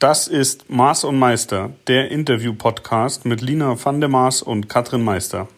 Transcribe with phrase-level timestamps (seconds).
[0.00, 5.48] Das ist Maß und Meister, der Interview-Podcast mit Lina van der Maas und Katrin Meister.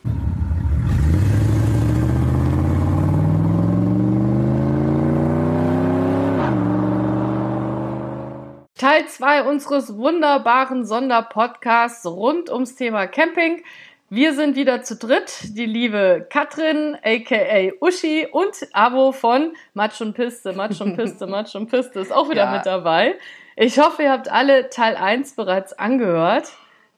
[8.79, 13.63] Teil 2 unseres wunderbaren Sonderpodcasts rund ums Thema Camping.
[14.09, 20.15] Wir sind wieder zu dritt, die liebe Katrin, aka Uschi und Abo von Matsch und
[20.15, 22.53] Piste, Matsch und Piste, Matsch und Piste ist auch wieder ja.
[22.53, 23.17] mit dabei.
[23.57, 26.49] Ich hoffe, ihr habt alle Teil 1 bereits angehört.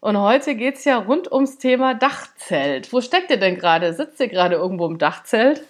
[0.01, 2.93] Und heute geht's ja rund ums Thema Dachzelt.
[2.93, 3.95] Wo steckt ihr denn gerade?
[3.95, 5.63] Sitzt ihr gerade irgendwo im Dachzelt?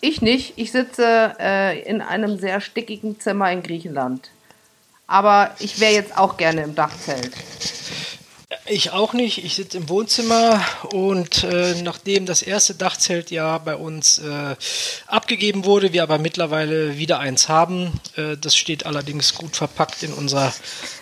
[0.00, 0.54] Ich nicht.
[0.56, 4.30] Ich sitze äh, in einem sehr stickigen Zimmer in Griechenland.
[5.06, 7.32] Aber ich wäre jetzt auch gerne im Dachzelt.
[8.66, 9.44] Ich auch nicht.
[9.44, 10.60] Ich sitze im Wohnzimmer
[10.90, 14.56] und äh, nachdem das erste Dachzelt ja bei uns äh,
[15.06, 20.12] abgegeben wurde, wir aber mittlerweile wieder eins haben, äh, das steht allerdings gut verpackt in
[20.12, 20.52] unserer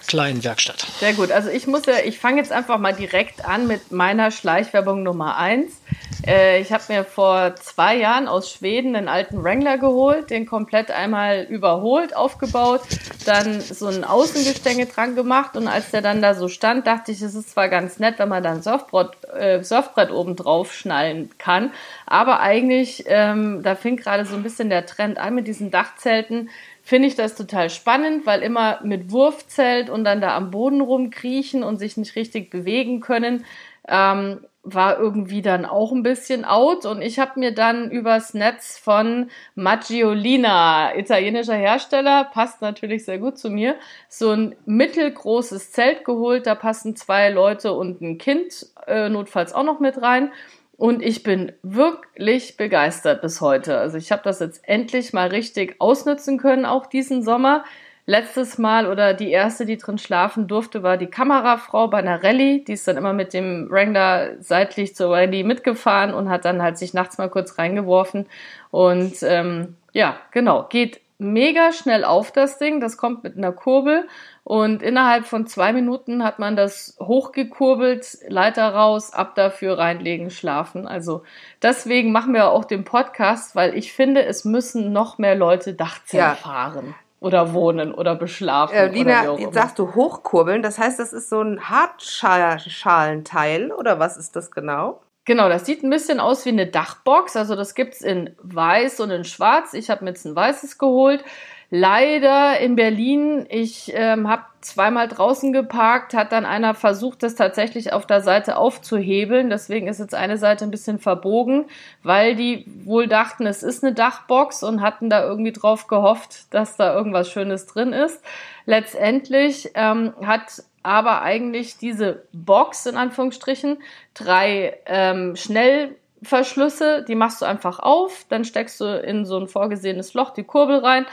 [0.09, 0.81] kleinen Werkstatt.
[0.99, 1.31] Sehr gut.
[1.31, 5.37] Also ich muss ja, ich fange jetzt einfach mal direkt an mit meiner Schleichwerbung Nummer
[5.37, 5.81] eins.
[6.27, 10.91] Äh, ich habe mir vor zwei Jahren aus Schweden einen alten Wrangler geholt, den komplett
[10.91, 12.81] einmal überholt, aufgebaut,
[13.25, 17.23] dann so ein Außengestänge dran gemacht und als der dann da so stand, dachte ich,
[17.23, 21.73] es ist zwar ganz nett, wenn man dann Surfbrett, äh, Surfbrett oben drauf schnallen kann,
[22.07, 26.51] aber eigentlich, ähm, da fing gerade so ein bisschen der Trend an mit diesen Dachzelten,
[26.89, 31.63] finde ich das total spannend, weil immer mit Wurfzelt und dann da am Boden rumkriechen
[31.63, 33.45] und sich nicht richtig bewegen können,
[33.87, 36.87] ähm, war irgendwie dann auch ein bisschen out.
[36.87, 43.37] Und ich habe mir dann übers Netz von Maggiolina, italienischer Hersteller, passt natürlich sehr gut
[43.37, 43.77] zu mir,
[44.09, 49.65] so ein mittelgroßes Zelt geholt, da passen zwei Leute und ein Kind äh, notfalls auch
[49.65, 50.33] noch mit rein
[50.79, 53.79] und ich bin wirklich begeistert bis heute.
[53.79, 57.65] Also ich habe das jetzt endlich mal richtig ausnutzen können, auch diesen Sommer.
[58.07, 62.65] Letztes Mal oder die erste, die drin schlafen durfte, war die Kamerafrau bei einer Rallye.
[62.65, 66.79] Die ist dann immer mit dem Wrangler seitlich zur Rallye mitgefahren und hat dann halt
[66.79, 68.27] sich nachts mal kurz reingeworfen.
[68.71, 72.79] Und ähm, ja, genau, geht mega schnell auf das Ding.
[72.81, 74.07] Das kommt mit einer Kurbel
[74.49, 80.89] und innerhalb von zwei Minuten hat man das hochgekurbelt, Leiter raus, ab dafür reinlegen, schlafen.
[80.89, 81.23] Also
[81.61, 86.23] deswegen machen wir auch den Podcast, weil ich finde, es müssen noch mehr Leute Dachzelt
[86.23, 86.35] ja.
[86.35, 88.75] fahren oder wohnen oder beschlafen.
[88.75, 94.17] Äh, Lina, jetzt sagst du hochkurbeln, das heißt, das ist so ein Hartschalenteil oder was
[94.17, 95.03] ist das genau?
[95.27, 97.37] Genau, das sieht ein bisschen aus wie eine Dachbox.
[97.37, 99.75] Also das gibt's in weiß und in schwarz.
[99.75, 101.23] Ich habe mir jetzt ein weißes geholt.
[101.71, 107.93] Leider in Berlin, ich ähm, habe zweimal draußen geparkt, hat dann einer versucht, das tatsächlich
[107.93, 109.51] auf der Seite aufzuhebeln.
[109.51, 111.67] Deswegen ist jetzt eine Seite ein bisschen verbogen,
[112.03, 116.77] weil die wohl dachten, es ist eine Dachbox und hatten da irgendwie drauf gehofft, dass
[116.77, 118.25] da irgendwas Schönes drin ist.
[118.65, 123.77] Letztendlich ähm, hat aber eigentlich diese Box in Anführungsstrichen
[124.15, 130.15] drei ähm, Schnellverschlüsse, die machst du einfach auf, dann steckst du in so ein vorgesehenes
[130.15, 131.05] Loch die Kurbel rein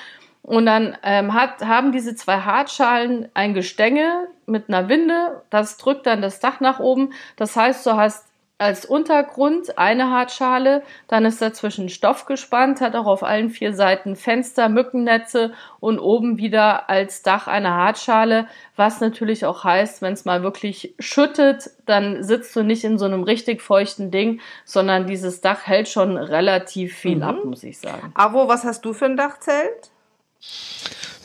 [0.45, 6.05] und dann ähm, hat, haben diese zwei Hartschalen ein Gestänge mit einer Winde, das drückt
[6.05, 7.13] dann das Dach nach oben.
[7.35, 13.07] Das heißt, du hast als Untergrund eine Hartschale, dann ist dazwischen Stoff gespannt, hat auch
[13.07, 15.51] auf allen vier Seiten Fenster, Mückennetze
[15.81, 20.93] und oben wieder als Dach eine Hartschale, was natürlich auch heißt, wenn es mal wirklich
[20.99, 25.89] schüttet, dann sitzt du nicht in so einem richtig feuchten Ding, sondern dieses Dach hält
[25.89, 27.23] schon relativ viel mhm.
[27.23, 28.11] ab, muss ich sagen.
[28.13, 29.89] Avo, was hast du für ein Dachzelt?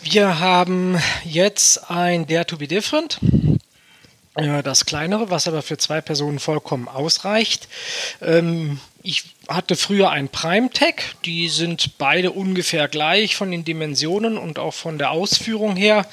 [0.02, 3.18] Wir haben jetzt ein Dare to be Different.
[4.34, 7.68] Das kleinere, was aber für zwei Personen vollkommen ausreicht.
[8.22, 14.58] Ähm, ich hatte früher ein Primetech, die sind beide ungefähr gleich von den Dimensionen und
[14.58, 16.06] auch von der Ausführung her.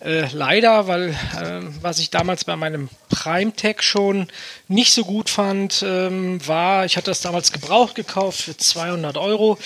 [0.00, 4.28] Äh, leider, weil äh, was ich damals bei meinem Primetech schon
[4.66, 9.58] nicht so gut fand, ähm, war, ich hatte das damals gebraucht gekauft für 200 Euro,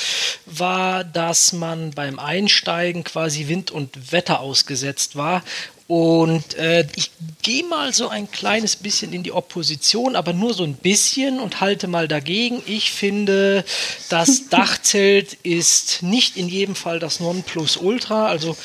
[0.45, 5.43] war, dass man beim Einsteigen quasi Wind und Wetter ausgesetzt war
[5.87, 7.11] und äh, ich
[7.43, 11.61] gehe mal so ein kleines bisschen in die Opposition, aber nur so ein bisschen und
[11.61, 12.63] halte mal dagegen.
[12.67, 13.65] Ich finde,
[14.09, 18.27] das Dachzelt ist nicht in jedem Fall das Nonplusultra.
[18.29, 18.57] Also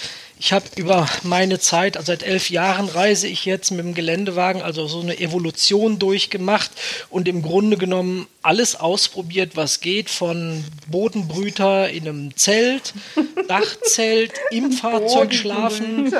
[0.41, 4.61] ich habe über meine Zeit, also seit elf Jahren reise ich jetzt mit dem Geländewagen,
[4.61, 6.71] also so eine Evolution durchgemacht
[7.09, 12.93] und im Grunde genommen alles ausprobiert, was geht, von Bodenbrüter in einem Zelt,
[13.49, 16.13] Dachzelt, im Fahrzeug schlafen.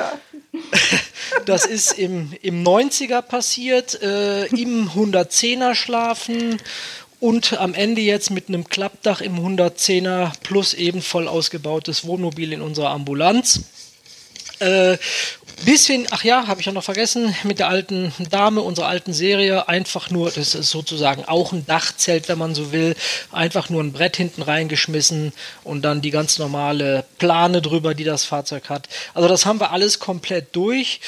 [1.46, 6.60] Das ist im, im 90er passiert, äh, im 110er schlafen
[7.20, 12.62] und am Ende jetzt mit einem Klappdach im 110er plus eben voll ausgebautes Wohnmobil in
[12.62, 13.60] unserer Ambulanz.
[14.58, 14.98] Äh,
[15.64, 19.12] Bis hin, ach ja, habe ich ja noch vergessen, mit der alten Dame, unserer alten
[19.12, 22.96] Serie, einfach nur, das ist sozusagen auch ein Dachzelt, wenn man so will,
[23.30, 28.24] einfach nur ein Brett hinten reingeschmissen und dann die ganz normale Plane drüber, die das
[28.24, 28.88] Fahrzeug hat.
[29.12, 31.00] Also das haben wir alles komplett durch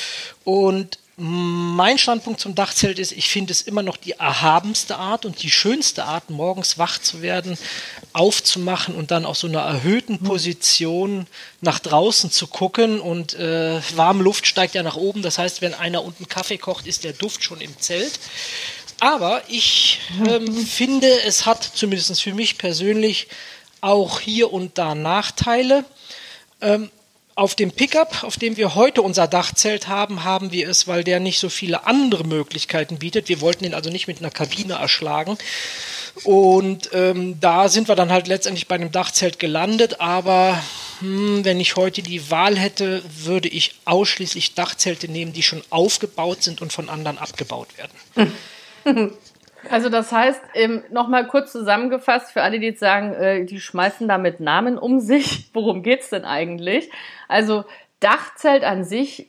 [0.44, 5.42] und mein Standpunkt zum Dachzelt ist, ich finde es immer noch die erhabenste Art und
[5.42, 7.58] die schönste Art, morgens wach zu werden,
[8.14, 10.26] aufzumachen und dann aus so einer erhöhten hm.
[10.26, 11.26] Position
[11.60, 12.98] nach draußen zu gucken.
[12.98, 15.20] Und äh, warme Luft steigt ja nach oben.
[15.20, 18.18] Das heißt, wenn einer unten Kaffee kocht, ist der Duft schon im Zelt.
[19.00, 23.28] Aber ich ähm, finde, es hat zumindest für mich persönlich
[23.82, 25.84] auch hier und da Nachteile.
[26.60, 26.90] Ähm,
[27.42, 31.18] auf dem Pickup, auf dem wir heute unser Dachzelt haben, haben wir es, weil der
[31.18, 33.28] nicht so viele andere Möglichkeiten bietet.
[33.28, 35.36] Wir wollten ihn also nicht mit einer Kabine erschlagen.
[36.22, 40.00] Und ähm, da sind wir dann halt letztendlich bei einem Dachzelt gelandet.
[40.00, 40.62] Aber
[41.00, 46.44] hm, wenn ich heute die Wahl hätte, würde ich ausschließlich Dachzelte nehmen, die schon aufgebaut
[46.44, 48.32] sind und von anderen abgebaut werden.
[49.70, 54.08] Also das heißt, ähm, nochmal kurz zusammengefasst für alle, die jetzt sagen, äh, die schmeißen
[54.08, 55.50] da mit Namen um sich.
[55.54, 56.90] Worum geht's denn eigentlich?
[57.28, 57.64] Also
[58.00, 59.28] Dachzelt an sich,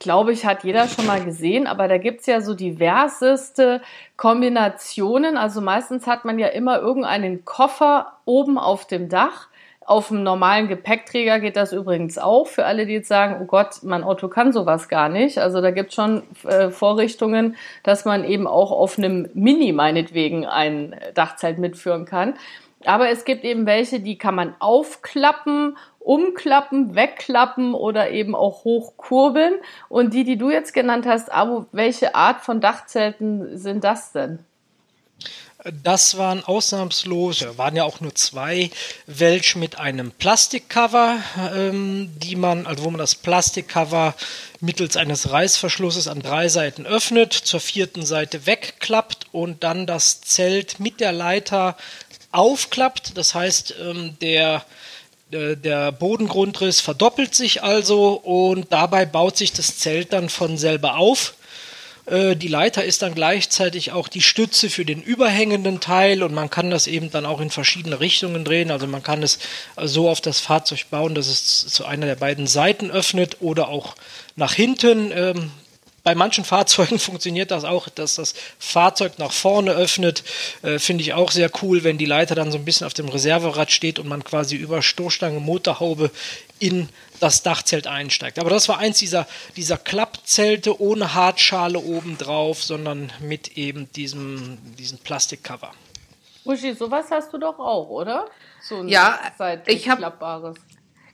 [0.00, 3.80] glaube ich, hat jeder schon mal gesehen, aber da gibt's ja so diverseste
[4.16, 5.36] Kombinationen.
[5.36, 9.48] Also meistens hat man ja immer irgendeinen Koffer oben auf dem Dach
[9.88, 12.46] auf dem normalen Gepäckträger geht das übrigens auch.
[12.46, 15.38] Für alle, die jetzt sagen, oh Gott, mein Auto kann sowas gar nicht.
[15.38, 20.44] Also da gibt es schon äh, Vorrichtungen, dass man eben auch auf einem Mini meinetwegen
[20.44, 22.34] ein Dachzelt mitführen kann.
[22.84, 29.54] Aber es gibt eben welche, die kann man aufklappen, umklappen, wegklappen oder eben auch hochkurbeln.
[29.88, 34.40] Und die, die du jetzt genannt hast, Abo, welche Art von Dachzelten sind das denn?
[35.82, 38.70] Das waren ausnahmslos, waren ja auch nur zwei,
[39.06, 41.18] welche mit einem Plastikcover,
[41.52, 44.14] ähm, die man, also wo man das Plastikcover
[44.60, 50.78] mittels eines Reißverschlusses an drei Seiten öffnet, zur vierten Seite wegklappt und dann das Zelt
[50.78, 51.76] mit der Leiter
[52.30, 53.18] aufklappt.
[53.18, 54.64] Das heißt, ähm, der
[55.32, 60.96] äh, der Bodengrundriss verdoppelt sich also und dabei baut sich das Zelt dann von selber
[60.96, 61.34] auf.
[62.10, 66.50] Äh, die Leiter ist dann gleichzeitig auch die Stütze für den überhängenden Teil und man
[66.50, 68.70] kann das eben dann auch in verschiedene Richtungen drehen.
[68.70, 69.38] Also man kann es
[69.76, 73.94] so auf das Fahrzeug bauen, dass es zu einer der beiden Seiten öffnet oder auch
[74.36, 75.12] nach hinten.
[76.08, 80.24] Bei manchen Fahrzeugen funktioniert das auch, dass das Fahrzeug nach vorne öffnet.
[80.62, 83.10] Äh, Finde ich auch sehr cool, wenn die Leiter dann so ein bisschen auf dem
[83.10, 86.10] Reserverad steht und man quasi über Stoßstange, Motorhaube
[86.58, 86.88] in
[87.20, 88.38] das Dachzelt einsteigt.
[88.38, 94.96] Aber das war eins dieser, dieser Klappzelte ohne Hartschale obendrauf, sondern mit eben diesem, diesem
[94.96, 95.72] Plastikcover.
[96.46, 98.30] Uschi, sowas hast du doch auch, oder?
[98.62, 99.20] So ein ja,
[99.66, 100.54] ich habe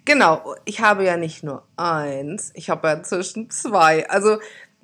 [0.04, 4.08] Genau, ich habe ja nicht nur eins, ich habe ja inzwischen zwei.
[4.08, 4.38] Also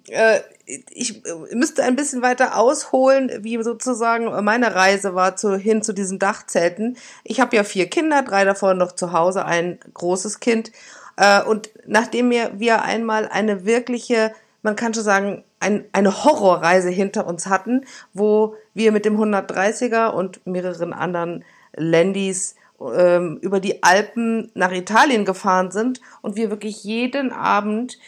[0.07, 5.93] ich äh, müsste ein bisschen weiter ausholen, wie sozusagen meine Reise war zu, hin zu
[5.93, 6.97] diesen Dachzelten.
[7.25, 10.73] Ich habe ja vier Kinder, drei davon noch zu Hause, ein großes Kind.
[11.17, 14.33] Äh, und nachdem wir, wir einmal eine wirkliche,
[14.63, 20.09] man kann schon sagen, ein, eine Horrorreise hinter uns hatten, wo wir mit dem 130er
[20.09, 21.45] und mehreren anderen
[21.77, 27.99] Landys ähm, über die Alpen nach Italien gefahren sind und wir wirklich jeden Abend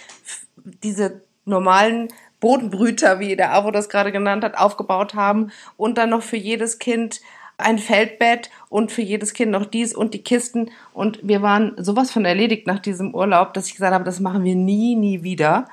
[0.82, 2.08] diese normalen
[2.40, 6.78] Bodenbrüter, wie der Avo das gerade genannt hat, aufgebaut haben und dann noch für jedes
[6.78, 7.20] Kind
[7.58, 10.70] ein Feldbett und für jedes Kind noch dies und die Kisten.
[10.92, 14.44] Und wir waren sowas von erledigt nach diesem Urlaub, dass ich gesagt habe, das machen
[14.44, 15.66] wir nie, nie wieder.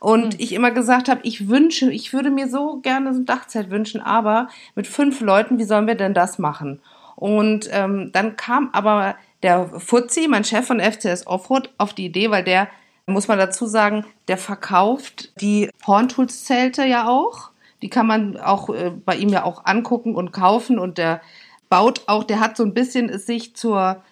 [0.00, 0.38] Und mhm.
[0.38, 4.00] ich immer gesagt habe, ich wünsche, ich würde mir so gerne so ein Dachzelt wünschen,
[4.00, 6.80] aber mit fünf Leuten, wie sollen wir denn das machen?
[7.16, 12.30] Und ähm, dann kam aber der Fuzzi, mein Chef von FCS Offroad, auf die Idee,
[12.30, 12.68] weil der
[13.10, 17.50] muss man dazu sagen, der verkauft die Horntools-Zelte ja auch.
[17.82, 21.20] Die kann man auch äh, bei ihm ja auch angucken und kaufen und der
[21.68, 24.02] baut auch, der hat so ein bisschen sich zur,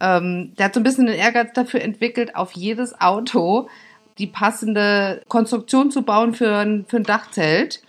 [0.00, 3.68] ähm, der hat so ein bisschen den Ehrgeiz dafür entwickelt, auf jedes Auto
[4.18, 7.82] die passende Konstruktion zu bauen für ein, für ein Dachzelt.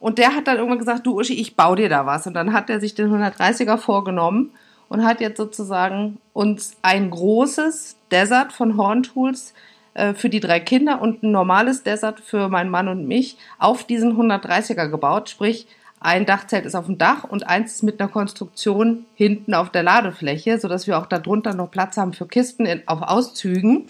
[0.00, 2.26] Und der hat dann irgendwann gesagt, du Uschi, ich baue dir da was.
[2.26, 4.52] Und dann hat er sich den 130er vorgenommen
[4.88, 9.73] und hat jetzt sozusagen uns ein großes Desert von Horntools äh,
[10.14, 14.16] für die drei Kinder und ein normales Desert für meinen Mann und mich auf diesen
[14.16, 15.30] 130er gebaut.
[15.30, 15.68] Sprich,
[16.04, 19.82] ein Dachzelt ist auf dem Dach und eins ist mit einer Konstruktion hinten auf der
[19.82, 23.86] Ladefläche, sodass wir auch darunter noch Platz haben für Kisten in, auf Auszügen.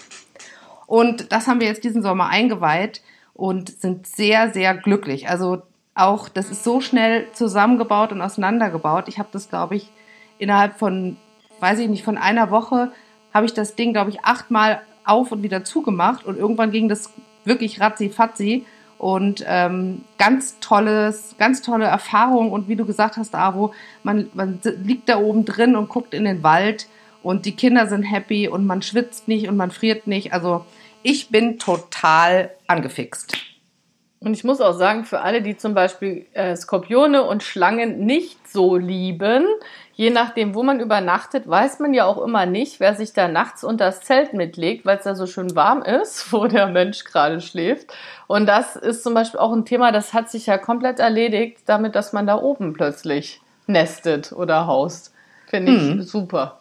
[0.86, 3.02] Und das haben wir jetzt diesen Sommer eingeweiht
[3.34, 5.28] und sind sehr, sehr glücklich.
[5.28, 5.62] Also
[5.94, 9.08] auch, das ist so schnell zusammengebaut und auseinandergebaut.
[9.08, 9.90] Ich habe das, glaube ich,
[10.38, 11.16] innerhalb von,
[11.58, 12.92] weiß ich nicht, von einer Woche
[13.32, 17.10] habe ich das Ding, glaube ich, achtmal auf und wieder zugemacht und irgendwann ging das
[17.44, 18.66] wirklich ratzi-fatzi.
[18.96, 22.52] Und ähm, ganz tolles, ganz tolle Erfahrung.
[22.52, 26.24] Und wie du gesagt hast, Aro, man, man liegt da oben drin und guckt in
[26.24, 26.86] den Wald
[27.22, 30.32] und die Kinder sind happy und man schwitzt nicht und man friert nicht.
[30.32, 30.64] Also
[31.02, 33.36] ich bin total angefixt.
[34.20, 38.48] Und ich muss auch sagen, für alle, die zum Beispiel äh, Skorpione und Schlangen nicht
[38.48, 39.44] so lieben,
[39.94, 43.64] je nachdem, wo man übernachtet, weiß man ja auch immer nicht, wer sich da nachts
[43.64, 47.40] unter das Zelt mitlegt, weil es da so schön warm ist, wo der Mensch gerade
[47.40, 47.92] schläft.
[48.26, 51.94] Und das ist zum Beispiel auch ein Thema, das hat sich ja komplett erledigt, damit,
[51.94, 55.12] dass man da oben plötzlich nestet oder haust.
[55.46, 56.02] Finde ich hm.
[56.02, 56.60] super.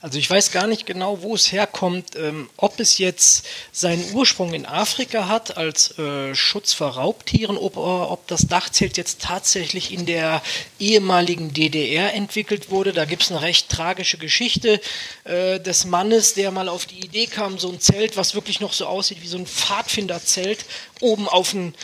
[0.00, 4.52] Also ich weiß gar nicht genau, wo es herkommt, ähm, ob es jetzt seinen Ursprung
[4.52, 10.06] in Afrika hat als äh, Schutz vor Raubtieren, ob, ob das Dachzelt jetzt tatsächlich in
[10.06, 10.42] der
[10.80, 12.92] ehemaligen DDR entwickelt wurde.
[12.92, 14.80] Da gibt es eine recht tragische Geschichte
[15.24, 18.72] äh, des Mannes, der mal auf die Idee kam, so ein Zelt, was wirklich noch
[18.72, 20.64] so aussieht wie so ein Pfadfinderzelt,
[21.00, 21.74] oben auf ein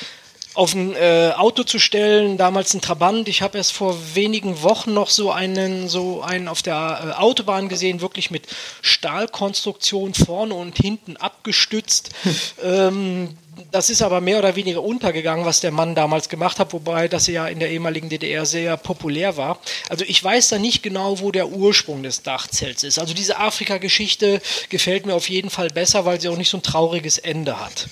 [0.59, 3.29] auf ein äh, Auto zu stellen, damals ein Trabant.
[3.29, 7.69] Ich habe erst vor wenigen Wochen noch so einen, so einen auf der äh, Autobahn
[7.69, 8.49] gesehen, wirklich mit
[8.83, 12.11] Stahlkonstruktion vorne und hinten abgestützt.
[12.65, 13.37] ähm,
[13.71, 17.29] das ist aber mehr oder weniger untergegangen, was der Mann damals gemacht hat, wobei das
[17.29, 19.61] ja in der ehemaligen DDR sehr populär war.
[19.89, 22.99] Also ich weiß da nicht genau, wo der Ursprung des Dachzelts ist.
[22.99, 26.65] Also diese Afrika-Geschichte gefällt mir auf jeden Fall besser, weil sie auch nicht so ein
[26.65, 27.87] trauriges Ende hat.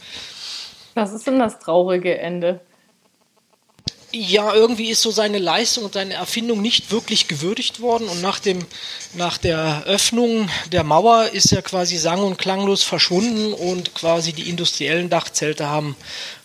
[0.96, 2.60] Was ist denn das traurige Ende?
[4.12, 8.38] Ja, irgendwie ist so seine Leistung und seine Erfindung nicht wirklich gewürdigt worden und nach
[8.38, 8.60] dem,
[9.14, 14.48] nach der Öffnung der Mauer ist er quasi sang- und klanglos verschwunden und quasi die
[14.48, 15.96] industriellen Dachzelte haben,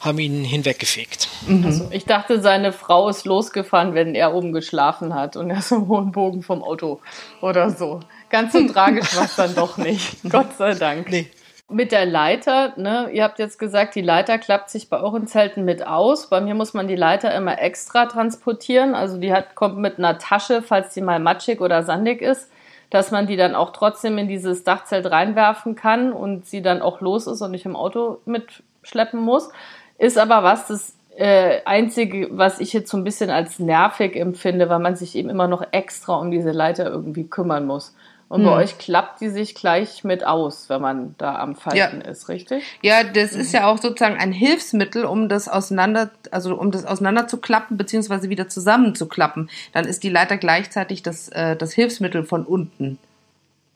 [0.01, 1.29] haben ihn hinweggefegt.
[1.47, 1.65] Mhm.
[1.65, 5.75] Also ich dachte, seine Frau ist losgefahren, wenn er oben geschlafen hat und er so
[5.75, 6.99] einen hohen Bogen vom Auto
[7.41, 8.01] oder so.
[8.29, 10.17] Ganz so tragisch war es dann doch nicht.
[10.29, 11.09] Gott sei Dank.
[11.09, 11.29] Nee
[11.71, 15.65] mit der Leiter, ne, ihr habt jetzt gesagt, die Leiter klappt sich bei euren Zelten
[15.65, 16.27] mit aus.
[16.27, 18.95] Bei mir muss man die Leiter immer extra transportieren.
[18.95, 22.51] Also die hat, kommt mit einer Tasche, falls die mal matschig oder sandig ist,
[22.89, 27.01] dass man die dann auch trotzdem in dieses Dachzelt reinwerfen kann und sie dann auch
[27.01, 29.49] los ist und nicht im Auto mitschleppen muss.
[29.97, 34.69] Ist aber was, das äh, Einzige, was ich jetzt so ein bisschen als nervig empfinde,
[34.69, 37.95] weil man sich eben immer noch extra um diese Leiter irgendwie kümmern muss.
[38.31, 38.45] Und hm.
[38.45, 42.09] bei euch klappt die sich gleich mit aus, wenn man da am Falten ja.
[42.09, 42.63] ist, richtig?
[42.81, 43.41] Ja, das mhm.
[43.41, 47.75] ist ja auch sozusagen ein Hilfsmittel, um das auseinander, also um das auseinander zu klappen,
[47.75, 49.49] beziehungsweise wieder zusammenzuklappen.
[49.73, 52.99] Dann ist die Leiter gleichzeitig das, äh, das Hilfsmittel von unten.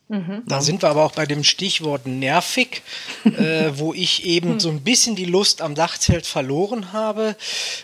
[0.07, 0.43] Mhm.
[0.47, 2.81] Da sind wir aber auch bei dem Stichwort nervig,
[3.25, 7.35] äh, wo ich eben so ein bisschen die Lust am Dachzelt verloren habe.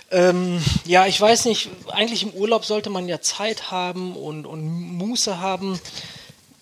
[0.09, 4.63] Ähm, ja, ich weiß nicht, eigentlich im Urlaub sollte man ja Zeit haben und, und
[4.63, 5.77] Muße haben.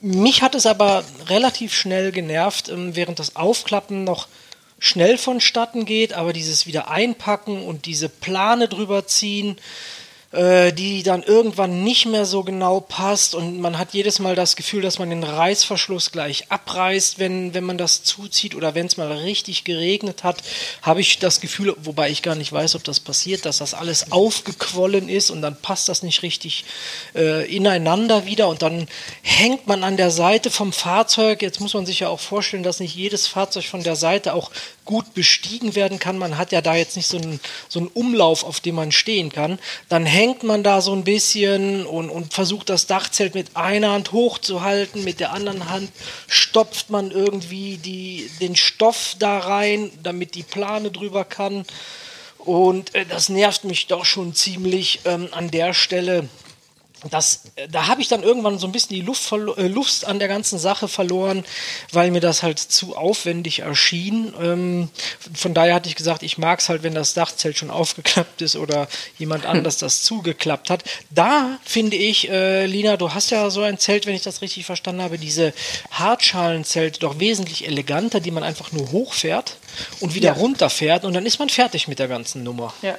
[0.01, 4.27] Mich hat es aber relativ schnell genervt, ähm, während das Aufklappen noch
[4.79, 9.57] schnell vonstatten geht, aber dieses wieder einpacken und diese Plane drüber ziehen,
[10.31, 14.83] die dann irgendwann nicht mehr so genau passt und man hat jedes Mal das Gefühl,
[14.83, 19.11] dass man den Reißverschluss gleich abreißt, wenn, wenn man das zuzieht oder wenn es mal
[19.11, 20.43] richtig geregnet hat,
[20.83, 24.11] habe ich das Gefühl, wobei ich gar nicht weiß, ob das passiert, dass das alles
[24.11, 26.63] aufgequollen ist und dann passt das nicht richtig
[27.15, 28.87] äh, ineinander wieder und dann
[29.23, 31.41] hängt man an der Seite vom Fahrzeug.
[31.41, 34.51] Jetzt muss man sich ja auch vorstellen, dass nicht jedes Fahrzeug von der Seite auch
[34.89, 36.17] gut bestiegen werden kann.
[36.17, 39.31] Man hat ja da jetzt nicht so einen, so einen Umlauf, auf dem man stehen
[39.31, 39.59] kann.
[39.87, 44.13] Dann hängt man da so ein bisschen und, und versucht das Dachzelt mit einer Hand
[44.13, 45.91] hochzuhalten, mit der anderen Hand
[46.27, 51.65] stopft man irgendwie die, den Stoff da rein, damit die Plane drüber kann.
[52.39, 56.27] Und äh, das nervt mich doch schon ziemlich ähm, an der Stelle
[57.09, 60.27] das, da habe ich dann irgendwann so ein bisschen die Luft, äh, Luft an der
[60.27, 61.45] ganzen Sache verloren,
[61.91, 64.33] weil mir das halt zu aufwendig erschien.
[64.41, 64.89] Ähm,
[65.33, 68.55] von daher hatte ich gesagt, ich mag es halt, wenn das Dachzelt schon aufgeklappt ist
[68.55, 68.87] oder
[69.17, 70.83] jemand anders das zugeklappt hat.
[71.09, 74.65] Da finde ich, äh, Lina, du hast ja so ein Zelt, wenn ich das richtig
[74.65, 75.53] verstanden habe, diese
[75.91, 79.57] Hartschalenzelte doch wesentlich eleganter, die man einfach nur hochfährt
[79.99, 80.33] und wieder ja.
[80.33, 82.73] runterfährt und dann ist man fertig mit der ganzen Nummer.
[82.81, 82.95] Ja.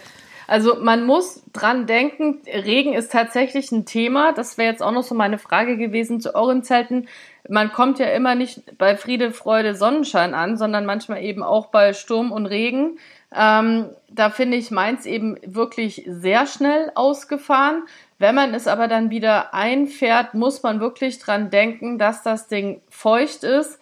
[0.50, 4.32] Also man muss dran denken, Regen ist tatsächlich ein Thema.
[4.32, 7.06] Das wäre jetzt auch noch so meine Frage gewesen zu euren Zelten.
[7.48, 11.92] Man kommt ja immer nicht bei Friede, Freude, Sonnenschein an, sondern manchmal eben auch bei
[11.92, 12.98] Sturm und Regen.
[13.32, 17.84] Ähm, da finde ich meins eben wirklich sehr schnell ausgefahren.
[18.18, 22.82] Wenn man es aber dann wieder einfährt, muss man wirklich dran denken, dass das Ding
[22.88, 23.78] feucht ist.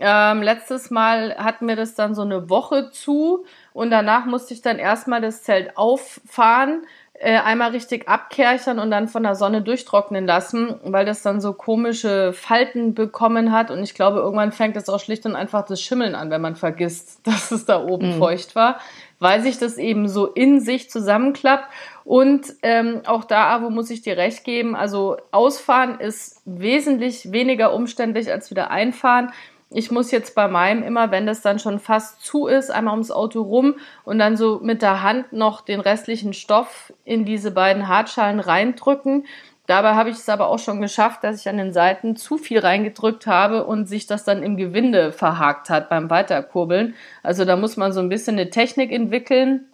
[0.00, 4.62] Ähm, letztes Mal hatten wir das dann so eine Woche zu und danach musste ich
[4.62, 6.82] dann erstmal das Zelt auffahren.
[7.20, 11.52] äh, einmal richtig abkerchern und dann von der Sonne durchtrocknen lassen, weil das dann so
[11.52, 13.70] komische Falten bekommen hat.
[13.70, 16.54] Und ich glaube, irgendwann fängt es auch schlicht und einfach das Schimmeln an, wenn man
[16.54, 18.18] vergisst, dass es da oben mhm.
[18.18, 18.78] feucht war,
[19.18, 21.66] weil sich das eben so in sich zusammenklappt.
[22.04, 27.74] Und ähm, auch da, Avo, muss ich dir recht geben, also Ausfahren ist wesentlich weniger
[27.74, 29.32] umständlich als wieder einfahren
[29.70, 33.10] ich muss jetzt bei meinem immer, wenn das dann schon fast zu ist, einmal ums
[33.10, 37.86] Auto rum und dann so mit der Hand noch den restlichen Stoff in diese beiden
[37.86, 39.26] Hartschalen reindrücken.
[39.66, 42.60] Dabei habe ich es aber auch schon geschafft, dass ich an den Seiten zu viel
[42.60, 46.94] reingedrückt habe und sich das dann im Gewinde verhakt hat beim Weiterkurbeln.
[47.22, 49.66] Also da muss man so ein bisschen eine Technik entwickeln.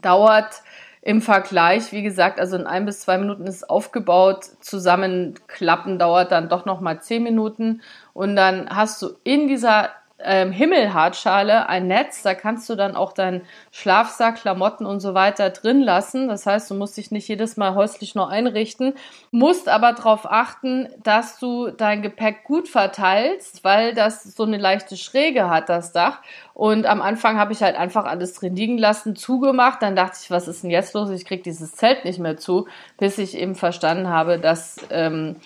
[0.00, 0.62] Dauert
[1.06, 4.46] im Vergleich, wie gesagt, also in ein bis zwei Minuten ist aufgebaut.
[4.60, 7.82] Zusammenklappen dauert dann doch nochmal zehn Minuten.
[8.14, 9.90] Und dann hast du in dieser
[10.24, 15.50] ähm, Himmelhartschale ein Netz, da kannst du dann auch deinen Schlafsack, Klamotten und so weiter
[15.50, 16.28] drin lassen.
[16.28, 18.94] Das heißt, du musst dich nicht jedes Mal häuslich noch einrichten,
[19.30, 24.96] musst aber darauf achten, dass du dein Gepäck gut verteilst, weil das so eine leichte
[24.96, 26.20] Schräge hat, das Dach.
[26.54, 29.82] Und am Anfang habe ich halt einfach alles drin liegen lassen, zugemacht.
[29.82, 31.10] Dann dachte ich, was ist denn jetzt los?
[31.10, 35.36] Ich krieg dieses Zelt nicht mehr zu, bis ich eben verstanden habe, dass ähm,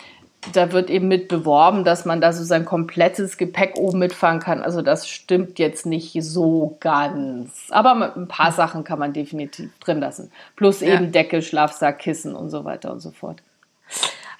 [0.53, 4.63] da wird eben mit beworben, dass man da so sein komplettes Gepäck oben mitfahren kann.
[4.63, 7.67] Also das stimmt jetzt nicht so ganz.
[7.71, 10.31] Aber ein paar Sachen kann man definitiv drin lassen.
[10.57, 11.11] Plus eben ja.
[11.11, 13.43] Decke, Schlafsack, Kissen und so weiter und so fort.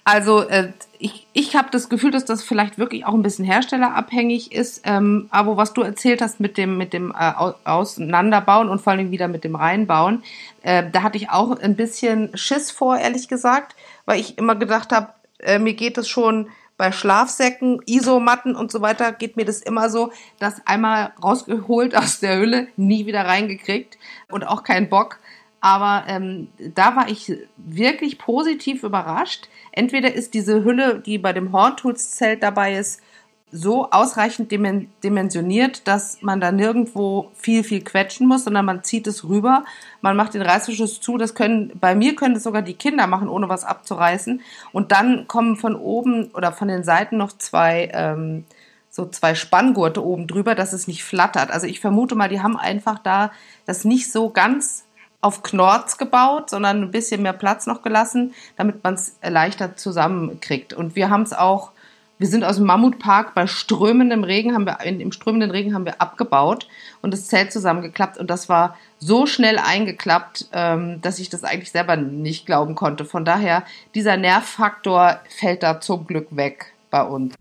[0.05, 4.53] Also äh, ich, ich habe das Gefühl, dass das vielleicht wirklich auch ein bisschen herstellerabhängig
[4.53, 4.81] ist.
[4.85, 7.33] Ähm, aber was du erzählt hast mit dem, mit dem äh,
[7.65, 10.23] Auseinanderbauen und vor allem wieder mit dem Reinbauen,
[10.63, 13.77] äh, da hatte ich auch ein bisschen Schiss vor, ehrlich gesagt,
[14.07, 18.81] weil ich immer gedacht habe, äh, mir geht es schon bei Schlafsäcken, Isomatten und so
[18.81, 23.99] weiter, geht mir das immer so, dass einmal rausgeholt aus der Hülle, nie wieder reingekriegt
[24.29, 25.19] und auch kein Bock.
[25.61, 29.49] Aber ähm, da war ich wirklich positiv überrascht.
[29.73, 33.03] Entweder ist diese Hülle, die bei dem Horntools Zelt dabei ist,
[33.51, 39.25] so ausreichend dimensioniert, dass man da nirgendwo viel, viel quetschen muss, sondern man zieht es
[39.25, 39.65] rüber,
[40.03, 43.29] man macht den Reißverschluss zu, das können, bei mir können das sogar die Kinder machen,
[43.29, 44.43] ohne was abzureißen.
[44.73, 48.45] Und dann kommen von oben oder von den Seiten noch zwei, ähm,
[48.91, 51.51] so zwei Spanngurte oben drüber, dass es nicht flattert.
[51.51, 53.33] Also ich vermute mal, die haben einfach da
[53.65, 54.85] das nicht so ganz
[55.21, 60.75] auf Knorz gebaut, sondern ein bisschen mehr Platz noch gelassen, damit man es leichter zusammenkriegt.
[60.75, 61.73] Und wir haben es auch
[62.19, 66.01] wir sind aus dem Mammutpark bei strömendem Regen, haben wir, im strömenden Regen haben wir
[66.01, 66.69] abgebaut
[67.01, 71.71] und das Zelt zusammengeklappt und das war so schnell eingeklappt, ähm, dass ich das eigentlich
[71.71, 73.05] selber nicht glauben konnte.
[73.05, 77.35] Von daher, dieser Nervfaktor fällt da zum Glück weg bei uns.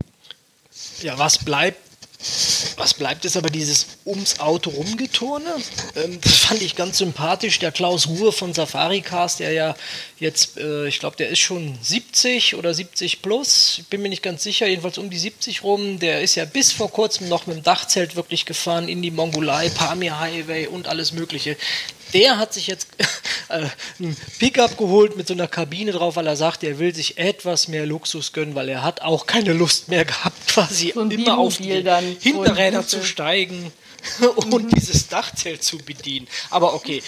[1.00, 1.80] Ja, was bleibt,
[2.78, 5.54] was bleibt ist aber dieses ums Auto rumgeturne.
[5.96, 7.58] Ähm, das fand ich ganz sympathisch.
[7.58, 9.76] Der Klaus Ruhe von Safari Cast, der ja
[10.18, 13.78] jetzt, äh, ich glaube, der ist schon 70 oder 70 plus.
[13.78, 15.98] Ich bin mir nicht ganz sicher, jedenfalls um die 70 rum.
[15.98, 19.68] Der ist ja bis vor kurzem noch mit dem Dachzelt wirklich gefahren in die Mongolei,
[19.68, 21.56] Pamir Highway und alles Mögliche
[22.14, 22.88] der hat sich jetzt
[23.48, 27.68] ein Pickup geholt mit so einer Kabine drauf, weil er sagt, er will sich etwas
[27.68, 31.58] mehr Luxus gönnen, weil er hat auch keine Lust mehr gehabt, quasi so immer auf
[31.58, 31.72] die
[32.20, 33.72] Hinterräder zu steigen
[34.36, 34.68] und mhm.
[34.70, 36.28] dieses Dachzelt zu bedienen.
[36.50, 37.02] Aber okay,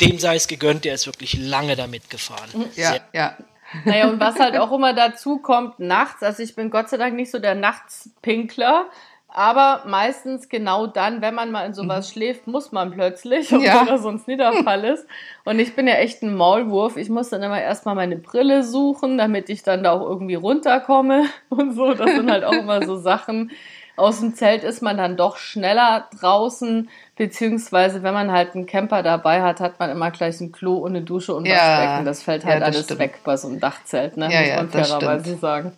[0.00, 2.50] dem sei es gegönnt, der ist wirklich lange damit gefahren.
[2.52, 2.64] Mhm.
[2.76, 3.36] Ja, Sehr ja.
[3.84, 7.14] Naja, und was halt auch immer dazu kommt, nachts, also ich bin Gott sei Dank
[7.14, 8.88] nicht so der Nachtspinkler,
[9.36, 12.12] aber meistens genau dann, wenn man mal in sowas mhm.
[12.12, 13.84] schläft, muss man plötzlich, obwohl ja.
[13.84, 15.06] da sonst Niederfall ist.
[15.44, 16.96] Und ich bin ja echt ein Maulwurf.
[16.96, 21.26] Ich muss dann immer erstmal meine Brille suchen, damit ich dann da auch irgendwie runterkomme
[21.50, 21.92] und so.
[21.92, 23.50] Das sind halt auch immer so Sachen.
[23.94, 29.02] Aus dem Zelt ist man dann doch schneller draußen, beziehungsweise wenn man halt einen Camper
[29.02, 31.56] dabei hat, hat man immer gleich ein Klo und eine Dusche und ja.
[31.56, 32.06] Waschbecken.
[32.06, 33.00] Das fällt halt ja, das alles stimmt.
[33.00, 34.32] weg bei so einem Dachzelt, ne?
[34.32, 35.72] Ja, muss man fairerweise sagen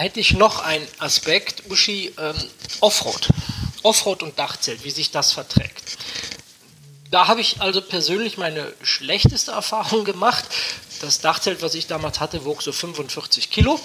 [0.00, 2.34] hätte ich noch einen Aspekt, Uschi, ähm,
[2.80, 3.28] Offroad.
[3.82, 5.98] Offroad und Dachzelt, wie sich das verträgt.
[7.10, 10.44] Da habe ich also persönlich meine schlechteste Erfahrung gemacht.
[11.00, 13.80] Das Dachzelt, was ich damals hatte, wog so 45 Kilo.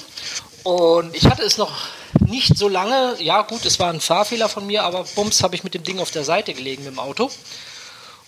[0.63, 1.71] Und ich hatte es noch
[2.19, 3.15] nicht so lange.
[3.19, 5.99] Ja, gut, es war ein Fahrfehler von mir, aber bums habe ich mit dem Ding
[5.99, 7.31] auf der Seite gelegen dem Auto.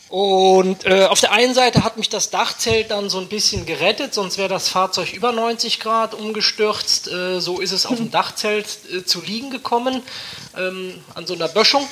[0.09, 4.13] Und äh, auf der einen Seite hat mich das Dachzelt dann so ein bisschen gerettet,
[4.13, 7.09] sonst wäre das Fahrzeug über 90 Grad umgestürzt.
[7.09, 10.01] Äh, so ist es auf dem Dachzelt äh, zu liegen gekommen,
[10.57, 11.85] ähm, an so einer Böschung.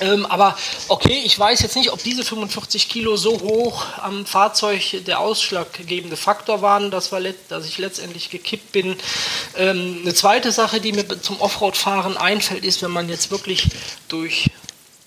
[0.00, 4.82] Ähm, aber okay, ich weiß jetzt nicht, ob diese 45 Kilo so hoch am Fahrzeug
[5.06, 8.96] der ausschlaggebende Faktor waren, dass, wir dass ich letztendlich gekippt bin.
[9.56, 13.68] Ähm, eine zweite Sache, die mir zum Offroad-Fahren einfällt, ist, wenn man jetzt wirklich
[14.08, 14.50] durch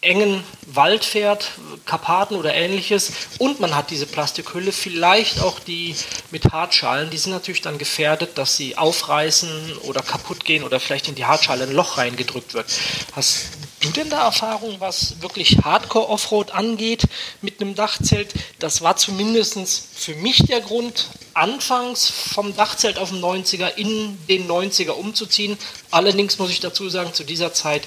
[0.01, 1.51] engen Wald fährt,
[1.85, 5.95] Karpaten oder ähnliches, und man hat diese Plastikhülle, vielleicht auch die
[6.31, 11.07] mit Hartschalen, die sind natürlich dann gefährdet, dass sie aufreißen oder kaputt gehen oder vielleicht
[11.07, 12.67] in die Hartschale ein Loch reingedrückt wird.
[13.13, 13.47] Hast
[13.81, 17.03] du denn da Erfahrung, was wirklich Hardcore Offroad angeht
[17.41, 18.33] mit einem Dachzelt?
[18.59, 19.57] Das war zumindest
[19.95, 25.57] für mich der Grund, anfangs vom Dachzelt auf dem 90er in den 90er umzuziehen.
[25.91, 27.83] Allerdings muss ich dazu sagen, zu dieser Zeit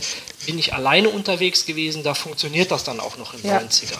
[0.46, 3.58] bin ich alleine unterwegs gewesen, da funktioniert das dann auch noch im ja.
[3.58, 3.98] 90er.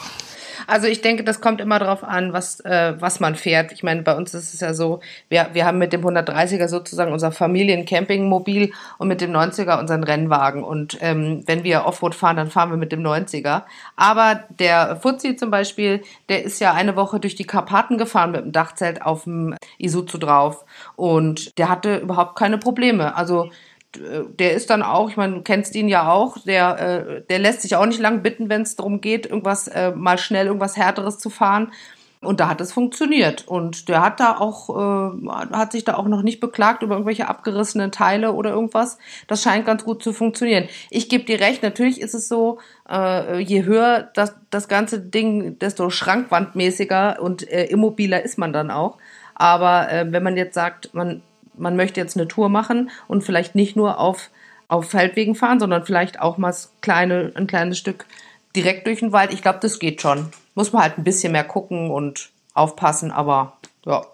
[0.67, 3.73] Also ich denke, das kommt immer darauf an, was, äh, was man fährt.
[3.73, 7.13] Ich meine, bei uns ist es ja so, wir, wir haben mit dem 130er sozusagen
[7.13, 10.65] unser Familiencampingmobil und mit dem 90er unseren Rennwagen.
[10.65, 13.63] Und ähm, wenn wir Offroad fahren, dann fahren wir mit dem 90er.
[13.97, 18.45] Aber der Fuzzi zum Beispiel, der ist ja eine Woche durch die Karpaten gefahren mit
[18.45, 20.65] dem Dachzelt auf dem Isuzu drauf.
[20.97, 23.17] Und der hatte überhaupt keine Probleme.
[23.17, 23.51] Also
[23.95, 27.63] der ist dann auch, ich meine, du kennst ihn ja auch, der, äh, der lässt
[27.63, 31.19] sich auch nicht lang bitten, wenn es darum geht, irgendwas äh, mal schnell irgendwas Härteres
[31.19, 31.73] zu fahren.
[32.21, 33.49] Und da hat es funktioniert.
[33.49, 37.29] Und der hat da auch, äh, hat sich da auch noch nicht beklagt über irgendwelche
[37.29, 38.99] abgerissenen Teile oder irgendwas.
[39.27, 40.69] Das scheint ganz gut zu funktionieren.
[40.89, 45.59] Ich gebe dir recht, natürlich ist es so, äh, je höher das, das ganze Ding,
[45.59, 48.99] desto schrankwandmäßiger und äh, immobiler ist man dann auch.
[49.35, 51.23] Aber äh, wenn man jetzt sagt, man
[51.55, 54.31] man möchte jetzt eine Tour machen und vielleicht nicht nur auf,
[54.69, 58.07] auf Feldwegen fahren, sondern vielleicht auch mal kleine, ein kleines Stück
[58.55, 59.33] direkt durch den Wald.
[59.33, 60.31] Ich glaube, das geht schon.
[60.55, 64.05] Muss man halt ein bisschen mehr gucken und aufpassen, aber ja.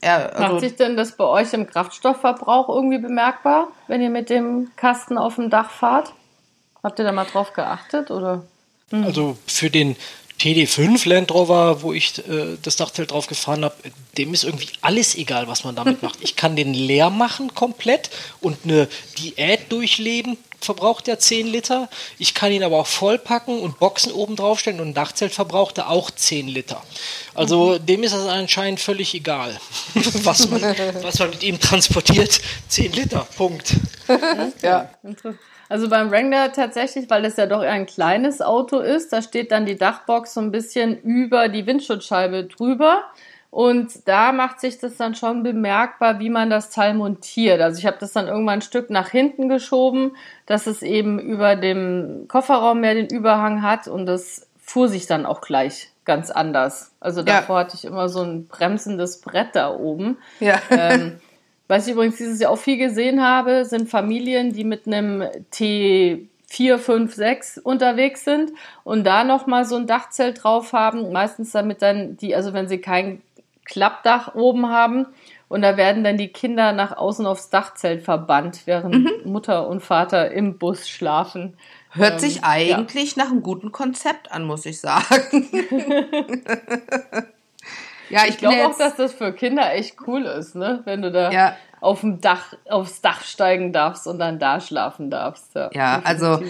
[0.00, 4.28] Er, also Macht sich denn das bei euch im Kraftstoffverbrauch irgendwie bemerkbar, wenn ihr mit
[4.28, 6.12] dem Kasten auf dem Dach fahrt?
[6.82, 8.44] Habt ihr da mal drauf geachtet oder?
[8.90, 9.94] Also für den
[10.40, 13.74] TD5 Land Rover, wo ich äh, das Dachzelt drauf gefahren habe,
[14.16, 16.18] dem ist irgendwie alles egal, was man damit macht.
[16.22, 21.88] Ich kann den leer machen komplett und eine Diät durchleben, verbraucht er 10 Liter.
[22.18, 25.90] Ich kann ihn aber auch vollpacken und Boxen oben draufstellen und ein Dachzelt verbraucht er
[25.90, 26.82] auch 10 Liter.
[27.34, 27.86] Also mhm.
[27.86, 29.58] dem ist das anscheinend völlig egal,
[29.94, 30.62] was man,
[31.02, 32.40] was man mit ihm transportiert.
[32.68, 33.74] 10 Liter, Punkt.
[34.62, 35.38] ja, interessant.
[35.68, 39.66] Also beim Wrangler tatsächlich, weil das ja doch ein kleines Auto ist, da steht dann
[39.66, 43.04] die Dachbox so ein bisschen über die Windschutzscheibe drüber.
[43.50, 47.60] Und da macht sich das dann schon bemerkbar, wie man das Teil montiert.
[47.60, 51.56] Also ich habe das dann irgendwann ein Stück nach hinten geschoben, dass es eben über
[51.56, 56.92] dem Kofferraum mehr den Überhang hat und das fuhr sich dann auch gleich ganz anders.
[57.00, 57.64] Also davor ja.
[57.64, 60.18] hatte ich immer so ein bremsendes Brett da oben.
[60.40, 60.60] Ja.
[60.70, 61.20] Ähm,
[61.68, 66.26] was ich übrigens dieses Jahr auch viel gesehen habe, sind Familien, die mit einem T
[66.48, 68.52] 4, 5, 6 unterwegs sind
[68.82, 71.12] und da nochmal so ein Dachzelt drauf haben.
[71.12, 73.20] Meistens damit dann die, also wenn sie kein
[73.66, 75.06] Klappdach oben haben
[75.48, 79.30] und da werden dann die Kinder nach außen aufs Dachzelt verbannt, während mhm.
[79.30, 81.58] Mutter und Vater im Bus schlafen.
[81.90, 83.24] Hört ähm, sich eigentlich ja.
[83.24, 85.48] nach einem guten Konzept an, muss ich sagen.
[88.10, 90.80] Ja, ich, ich glaube auch, dass das für Kinder echt cool ist, ne?
[90.84, 91.56] Wenn du da ja.
[91.80, 95.54] auf dem Dach, aufs Dach steigen darfst und dann da schlafen darfst.
[95.54, 96.42] Ja, ja also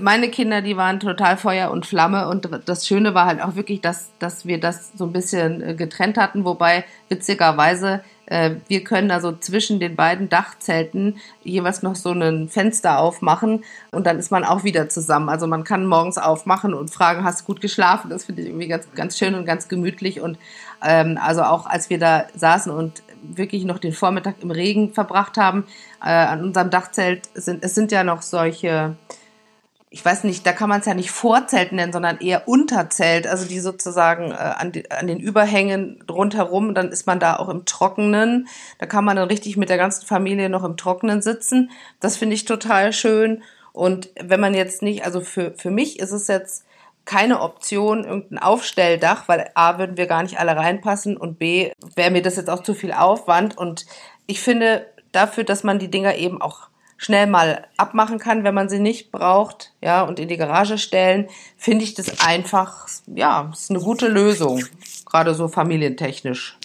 [0.00, 3.80] meine Kinder, die waren total Feuer und Flamme und das Schöne war halt auch wirklich,
[3.80, 9.10] dass, dass wir das so ein bisschen äh, getrennt hatten, wobei witzigerweise äh, wir können
[9.10, 14.44] also zwischen den beiden Dachzelten jeweils noch so ein Fenster aufmachen und dann ist man
[14.44, 15.28] auch wieder zusammen.
[15.28, 18.10] Also man kann morgens aufmachen und fragen, hast du gut geschlafen?
[18.10, 20.38] Das finde ich irgendwie ganz, ganz schön und ganz gemütlich und
[20.84, 25.36] ähm, also auch als wir da saßen und wirklich noch den Vormittag im Regen verbracht
[25.36, 25.64] haben,
[26.02, 28.96] äh, an unserem Dachzelt sind, es sind ja noch solche,
[29.90, 33.46] ich weiß nicht, da kann man es ja nicht Vorzelt nennen, sondern eher Unterzelt, also
[33.46, 37.64] die sozusagen äh, an, die, an den Überhängen rundherum, dann ist man da auch im
[37.64, 38.48] Trockenen.
[38.78, 41.70] Da kann man dann richtig mit der ganzen Familie noch im Trockenen sitzen.
[42.00, 43.42] Das finde ich total schön.
[43.72, 46.64] Und wenn man jetzt nicht, also für, für mich ist es jetzt
[47.06, 52.10] keine Option, irgendein Aufstelldach, weil A, würden wir gar nicht alle reinpassen und B, wäre
[52.10, 53.56] mir das jetzt auch zu viel Aufwand.
[53.56, 53.86] Und
[54.26, 56.68] ich finde dafür, dass man die Dinger eben auch
[56.98, 61.28] schnell mal abmachen kann, wenn man sie nicht braucht, ja, und in die Garage stellen,
[61.56, 64.64] finde ich das einfach, ja, ist eine gute Lösung,
[65.06, 66.58] gerade so familientechnisch.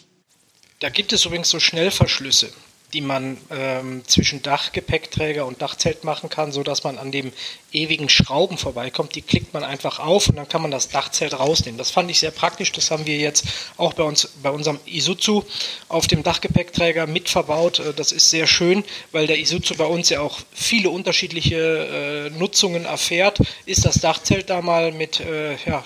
[0.80, 2.52] Da gibt es übrigens so Schnellverschlüsse
[2.94, 7.34] die man ähm, zwischen Dachgepäckträger und Dachzelt machen kann, so dass man an dem
[7.72, 9.16] ewigen Schrauben vorbeikommt.
[9.16, 11.78] Die klickt man einfach auf und dann kann man das Dachzelt rausnehmen.
[11.78, 12.72] Das fand ich sehr praktisch.
[12.72, 13.46] Das haben wir jetzt
[13.78, 15.44] auch bei uns, bei unserem Isuzu
[15.90, 17.80] auf dem Dachgepäckträger mit verbaut.
[17.80, 22.38] Äh, das ist sehr schön, weil der Isuzu bei uns ja auch viele unterschiedliche äh,
[22.38, 23.40] Nutzungen erfährt.
[23.66, 25.84] Ist das Dachzelt da mal mit, äh, ja,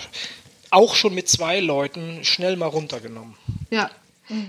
[0.70, 3.34] auch schon mit zwei Leuten schnell mal runtergenommen.
[3.70, 3.90] Ja,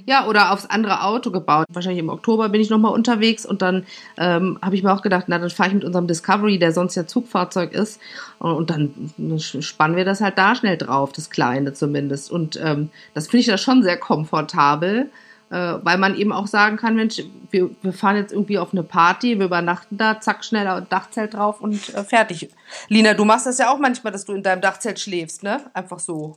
[0.05, 1.65] Ja, oder aufs andere Auto gebaut.
[1.71, 3.85] Wahrscheinlich im Oktober bin ich nochmal unterwegs und dann
[4.17, 6.95] ähm, habe ich mir auch gedacht, na, dann fahre ich mit unserem Discovery, der sonst
[6.95, 7.99] ja Zugfahrzeug ist,
[8.39, 12.31] und dann spannen wir das halt da schnell drauf, das Kleine zumindest.
[12.31, 15.09] Und ähm, das finde ich da schon sehr komfortabel
[15.49, 18.83] äh, weil man eben auch sagen kann, Mensch, wir, wir fahren jetzt irgendwie auf eine
[18.83, 22.49] Party, wir übernachten da, zack, schneller Dachzelt drauf und äh, fertig.
[22.87, 25.61] Lina, du machst das ja auch manchmal, dass du in deinem Dachzelt schläfst, ne?
[25.73, 26.35] Einfach so.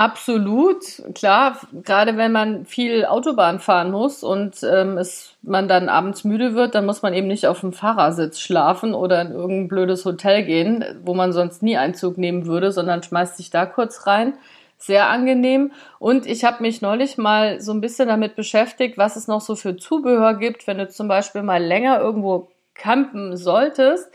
[0.00, 1.60] Absolut, klar.
[1.84, 6.74] Gerade wenn man viel Autobahn fahren muss und ähm, es, man dann abends müde wird,
[6.74, 10.82] dann muss man eben nicht auf dem Fahrersitz schlafen oder in irgendein blödes Hotel gehen,
[11.04, 14.32] wo man sonst nie Einzug nehmen würde, sondern schmeißt sich da kurz rein
[14.78, 15.72] sehr angenehm.
[15.98, 19.54] Und ich habe mich neulich mal so ein bisschen damit beschäftigt, was es noch so
[19.54, 24.10] für Zubehör gibt, wenn du zum Beispiel mal länger irgendwo campen solltest.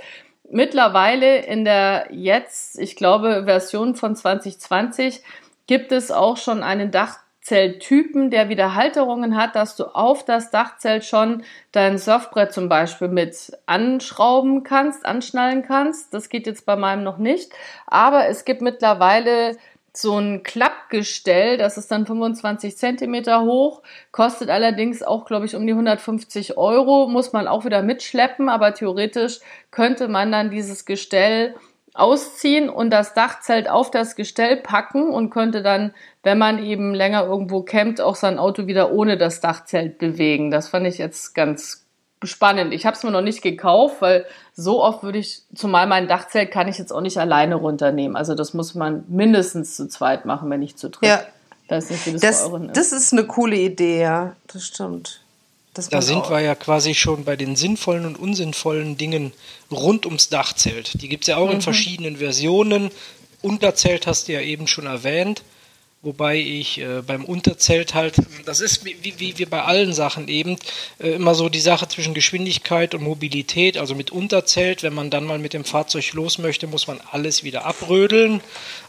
[0.50, 5.22] Mittlerweile in der jetzt, ich glaube, Version von 2020
[5.68, 11.06] gibt es auch schon einen Dachzelttypen, der wieder Halterungen hat, dass du auf das Dachzelt
[11.06, 16.14] schon dein Surfbrett zum Beispiel mit anschrauben kannst, anschnallen kannst.
[16.14, 17.52] Das geht jetzt bei meinem noch nicht.
[17.88, 19.58] Aber es gibt mittlerweile
[19.98, 25.66] so ein Klappgestell, das ist dann 25 Zentimeter hoch, kostet allerdings auch, glaube ich, um
[25.66, 29.40] die 150 Euro, muss man auch wieder mitschleppen, aber theoretisch
[29.72, 31.56] könnte man dann dieses Gestell
[31.96, 37.26] ausziehen und das Dachzelt auf das Gestell packen und könnte dann, wenn man eben länger
[37.26, 40.52] irgendwo campt, auch sein Auto wieder ohne das Dachzelt bewegen.
[40.52, 41.86] Das fand ich jetzt ganz
[42.24, 42.74] spannend.
[42.74, 46.52] Ich habe es mir noch nicht gekauft, weil so oft würde ich, zumal mein Dachzelt
[46.52, 48.18] kann ich jetzt auch nicht alleine runternehmen.
[48.18, 51.10] Also das muss man mindestens zu zweit machen, wenn nicht zu dritt.
[51.10, 51.22] Ja.
[51.68, 54.36] Das, ist nicht, das, das ist eine coole Idee, ja.
[54.48, 55.22] Das stimmt.
[55.90, 59.34] Da sind wir ja quasi schon bei den sinnvollen und unsinnvollen Dingen
[59.70, 61.02] rund ums Dachzelt.
[61.02, 61.56] Die gibt es ja auch mhm.
[61.56, 62.92] in verschiedenen Versionen.
[63.42, 65.44] Unterzelt hast du ja eben schon erwähnt.
[66.06, 70.56] Wobei ich äh, beim Unterzelt halt, das ist wie, wie, wie bei allen Sachen eben,
[71.00, 73.76] äh, immer so die Sache zwischen Geschwindigkeit und Mobilität.
[73.76, 77.44] Also mit Unterzelt, wenn man dann mal mit dem Fahrzeug los möchte, muss man alles
[77.44, 78.42] wieder abrödeln,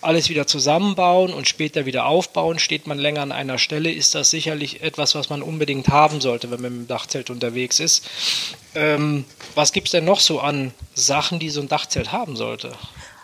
[0.02, 2.58] alles wieder zusammenbauen und später wieder aufbauen.
[2.58, 6.50] Steht man länger an einer Stelle, ist das sicherlich etwas, was man unbedingt haben sollte,
[6.50, 8.06] wenn man mit dem Dachzelt unterwegs ist.
[8.74, 9.24] Ähm,
[9.54, 12.72] was gibt es denn noch so an Sachen, die so ein Dachzelt haben sollte?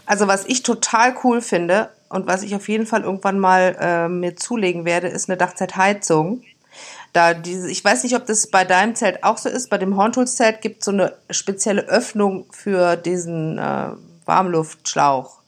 [0.06, 4.08] Also was ich total cool finde, und was ich auf jeden Fall irgendwann mal äh,
[4.08, 6.42] mir zulegen werde, ist eine Dachzeltheizung.
[7.14, 9.70] Da diese, ich weiß nicht, ob das bei deinem Zelt auch so ist.
[9.70, 13.88] Bei dem Horntool-Zelt gibt es so eine spezielle Öffnung für diesen äh,
[14.26, 15.38] Warmluftschlauch.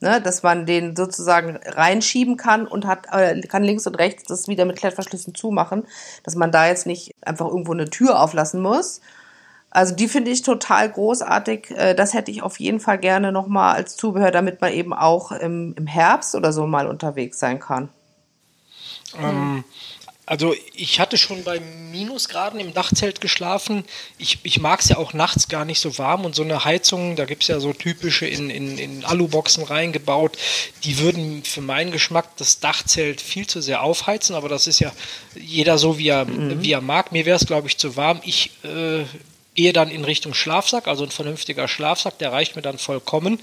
[0.00, 4.48] Ne, dass man den sozusagen reinschieben kann und hat, äh, kann links und rechts das
[4.48, 5.84] wieder mit Klettverschlüssen zumachen,
[6.24, 9.00] dass man da jetzt nicht einfach irgendwo eine Tür auflassen muss,
[9.74, 11.70] also die finde ich total großartig.
[11.70, 15.32] Äh, das hätte ich auf jeden Fall gerne nochmal als Zubehör, damit man eben auch
[15.32, 17.88] im, im Herbst oder so mal unterwegs sein kann.
[19.18, 19.64] Ähm,
[20.26, 21.58] also ich hatte schon bei
[21.90, 23.84] Minusgraden im Dachzelt geschlafen.
[24.18, 27.16] Ich, ich mag es ja auch nachts gar nicht so warm und so eine Heizung,
[27.16, 30.38] da gibt es ja so typische in, in, in Aluboxen reingebaut,
[30.84, 34.92] die würden für meinen Geschmack das Dachzelt viel zu sehr aufheizen, aber das ist ja
[35.34, 36.62] jeder so, wie er, mhm.
[36.62, 37.10] wie er mag.
[37.10, 38.20] Mir wäre es, glaube ich, zu warm.
[38.24, 39.04] Ich äh,
[39.54, 43.38] gehe dann in Richtung Schlafsack, also ein vernünftiger Schlafsack, der reicht mir dann vollkommen.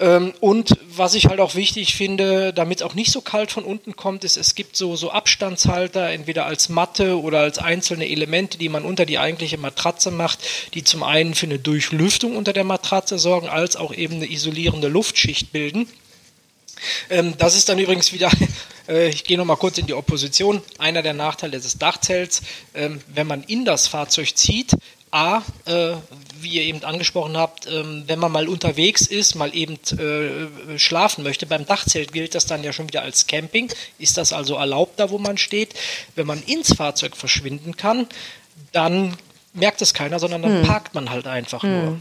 [0.00, 3.64] Ähm, und was ich halt auch wichtig finde, damit es auch nicht so kalt von
[3.64, 8.56] unten kommt, ist, es gibt so, so Abstandshalter, entweder als Matte oder als einzelne Elemente,
[8.56, 10.38] die man unter die eigentliche Matratze macht,
[10.72, 14.88] die zum einen für eine Durchlüftung unter der Matratze sorgen, als auch eben eine isolierende
[14.88, 15.86] Luftschicht bilden.
[17.10, 18.30] Ähm, das ist dann übrigens wieder,
[18.88, 22.40] äh, ich gehe nochmal kurz in die Opposition, einer der Nachteile des Dachzelts,
[22.74, 24.76] ähm, wenn man in das Fahrzeug zieht,
[25.12, 25.94] A, äh,
[26.40, 31.24] wie ihr eben angesprochen habt, ähm, wenn man mal unterwegs ist, mal eben äh, schlafen
[31.24, 33.72] möchte, beim Dachzelt gilt das dann ja schon wieder als Camping.
[33.98, 35.74] Ist das also erlaubt da, wo man steht?
[36.14, 38.06] Wenn man ins Fahrzeug verschwinden kann,
[38.72, 39.16] dann
[39.52, 40.66] merkt es keiner, sondern dann hm.
[40.66, 41.84] parkt man halt einfach hm.
[41.84, 42.00] nur.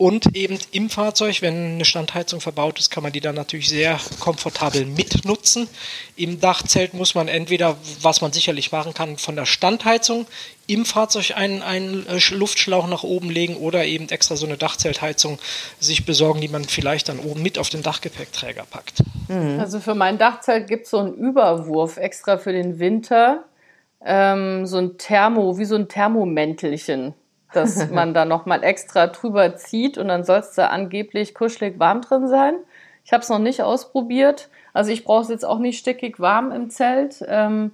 [0.00, 4.00] Und eben im Fahrzeug, wenn eine Standheizung verbaut ist, kann man die dann natürlich sehr
[4.18, 5.68] komfortabel mitnutzen.
[6.16, 10.26] Im Dachzelt muss man entweder, was man sicherlich machen kann, von der Standheizung
[10.66, 15.38] im Fahrzeug einen, einen äh, Luftschlauch nach oben legen oder eben extra so eine Dachzeltheizung
[15.80, 19.02] sich besorgen, die man vielleicht dann oben mit auf den Dachgepäckträger packt.
[19.28, 19.60] Mhm.
[19.60, 23.44] Also für mein Dachzelt gibt es so einen Überwurf extra für den Winter.
[24.02, 27.12] Ähm, so ein Thermo, wie so ein Thermomäntelchen
[27.52, 32.02] dass man da nochmal extra drüber zieht und dann soll es da angeblich kuschelig warm
[32.02, 32.54] drin sein.
[33.04, 34.48] Ich habe es noch nicht ausprobiert.
[34.72, 37.24] Also ich brauche es jetzt auch nicht stickig warm im Zelt.
[37.26, 37.72] Ähm,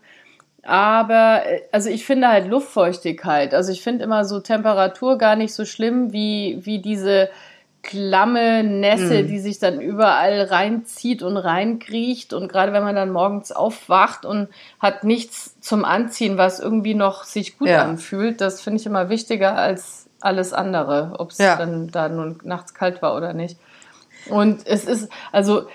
[0.62, 3.54] aber also ich finde halt Luftfeuchtigkeit.
[3.54, 7.28] Also ich finde immer so Temperatur gar nicht so schlimm wie, wie diese
[7.86, 9.28] klamme Nässe, mm.
[9.28, 12.32] die sich dann überall reinzieht und reinkriecht.
[12.32, 14.48] Und gerade wenn man dann morgens aufwacht und
[14.80, 17.84] hat nichts zum Anziehen, was irgendwie noch sich gut ja.
[17.84, 21.56] anfühlt, das finde ich immer wichtiger als alles andere, ob es ja.
[21.56, 23.56] dann da nun nachts kalt war oder nicht.
[24.28, 25.68] Und es ist, also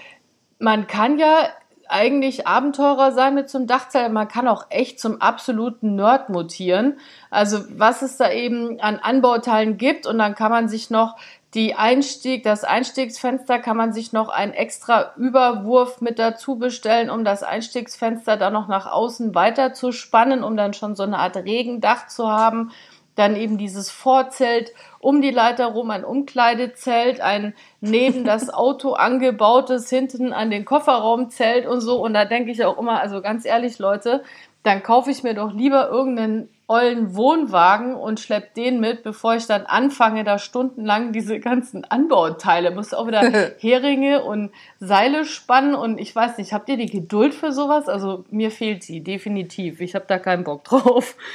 [0.60, 1.48] man kann ja
[1.88, 4.12] eigentlich Abenteurer sein mit zum Dachzelt.
[4.12, 7.00] Man kann auch echt zum absoluten Nerd mutieren.
[7.30, 11.18] Also was es da eben an Anbauteilen gibt und dann kann man sich noch
[11.54, 17.26] die Einstieg, das Einstiegsfenster kann man sich noch einen extra Überwurf mit dazu bestellen, um
[17.26, 21.36] das Einstiegsfenster dann noch nach außen weiter zu spannen, um dann schon so eine Art
[21.36, 22.72] Regendach zu haben.
[23.16, 29.90] Dann eben dieses Vorzelt um die Leiter rum, ein Umkleidezelt, ein neben das Auto angebautes
[29.90, 32.02] hinten an den Kofferraumzelt und so.
[32.02, 34.24] Und da denke ich auch immer, also ganz ehrlich, Leute,
[34.64, 39.46] dann kaufe ich mir doch lieber irgendeinen ollen Wohnwagen und schlepp den mit, bevor ich
[39.46, 43.22] dann anfange, da stundenlang diese ganzen Anbauteile, muss auch wieder
[43.60, 47.90] Heringe und Seile spannen und ich weiß nicht, habt ihr die Geduld für sowas?
[47.90, 49.82] Also mir fehlt sie definitiv.
[49.82, 51.16] Ich habe da keinen Bock drauf.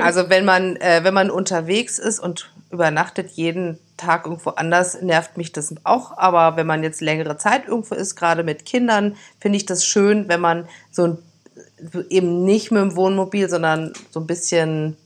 [0.00, 5.36] Also wenn man äh, wenn man unterwegs ist und übernachtet jeden Tag irgendwo anders, nervt
[5.36, 6.16] mich das auch.
[6.16, 10.28] Aber wenn man jetzt längere Zeit irgendwo ist, gerade mit Kindern, finde ich das schön,
[10.28, 11.18] wenn man so ein
[12.10, 14.96] eben nicht mit dem Wohnmobil, sondern so ein bisschen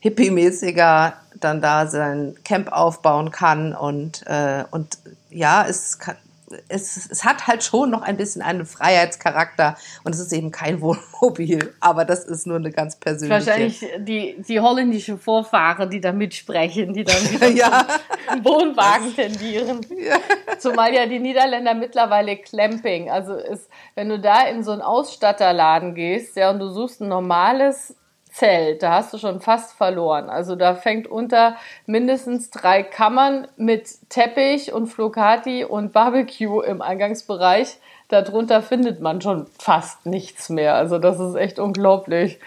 [0.00, 4.98] hippie-mäßiger dann da sein Camp aufbauen kann und, äh, und
[5.30, 6.16] ja, es kann,
[6.68, 10.80] es, es hat halt schon noch ein bisschen einen Freiheitscharakter und es ist eben kein
[10.80, 13.46] Wohnmobil, aber das ist nur eine ganz persönliche.
[13.46, 17.86] Wahrscheinlich die, die holländische Vorfahrer, die da mitsprechen, die dann wieder ja.
[18.42, 19.80] Wohnwagen tendieren.
[19.98, 20.18] Ja.
[20.58, 25.94] Zumal ja die Niederländer mittlerweile Clamping, also ist, wenn du da in so einen Ausstatterladen
[25.94, 27.94] gehst, ja, und du suchst ein normales
[28.36, 30.28] Zelt, da hast du schon fast verloren.
[30.28, 37.78] Also da fängt unter mindestens drei Kammern mit Teppich und Flocati und Barbecue im Eingangsbereich.
[38.08, 40.74] Darunter findet man schon fast nichts mehr.
[40.74, 42.38] Also das ist echt unglaublich.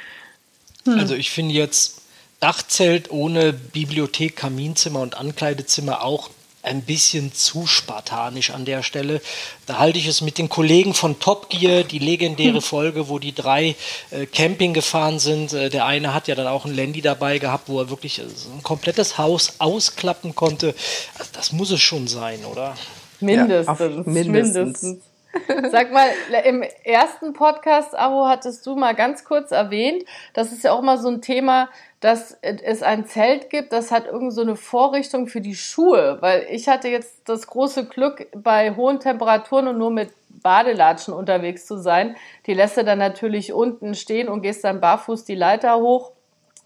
[0.85, 0.99] Hm.
[0.99, 2.03] Also ich finde jetzt
[2.39, 6.29] Dachzelt ohne Bibliothek, Kaminzimmer und Ankleidezimmer auch
[6.61, 9.21] ein bisschen zu spartanisch an der Stelle.
[9.65, 12.61] Da halte ich es mit den Kollegen von Top Gear, die legendäre hm.
[12.61, 13.75] Folge, wo die drei
[14.11, 15.53] äh, Camping gefahren sind.
[15.53, 18.23] Äh, der eine hat ja dann auch ein Landy dabei gehabt, wo er wirklich äh,
[18.23, 20.75] ein komplettes Haus ausklappen konnte.
[21.17, 22.75] Also das muss es schon sein, oder?
[23.19, 23.79] Mindestens.
[23.79, 24.53] Ja, mindestens.
[24.53, 25.08] mindestens.
[25.71, 26.09] Sag mal,
[26.45, 31.09] im ersten Podcast-Abo hattest du mal ganz kurz erwähnt, das ist ja auch mal so
[31.09, 35.55] ein Thema, dass es ein Zelt gibt, das hat irgend so eine Vorrichtung für die
[35.55, 40.11] Schuhe, weil ich hatte jetzt das große Glück, bei hohen Temperaturen und nur mit
[40.41, 42.15] Badelatschen unterwegs zu sein.
[42.45, 46.11] Die lässt du dann natürlich unten stehen und gehst dann barfuß die Leiter hoch,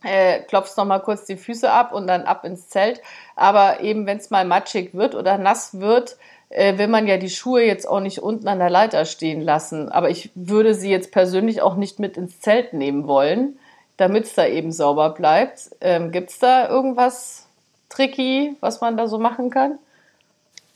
[0.03, 3.01] äh, klopfst noch mal kurz die Füße ab und dann ab ins Zelt.
[3.35, 6.17] Aber eben, wenn es mal matschig wird oder nass wird,
[6.53, 9.89] äh, will man ja die Schuhe jetzt auch nicht unten an der Leiter stehen lassen.
[9.89, 13.57] Aber ich würde sie jetzt persönlich auch nicht mit ins Zelt nehmen wollen
[13.97, 15.71] damit es da eben sauber bleibt.
[15.81, 17.45] Ähm, Gibt es da irgendwas
[17.89, 19.77] tricky, was man da so machen kann?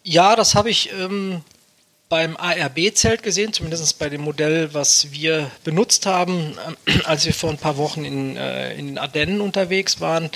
[0.03, 1.41] Ja, das habe ich ähm,
[2.09, 7.49] beim ARB-Zelt gesehen, zumindest bei dem Modell, was wir benutzt haben, äh, als wir vor
[7.49, 10.29] ein paar Wochen in, äh, in den Ardennen unterwegs waren.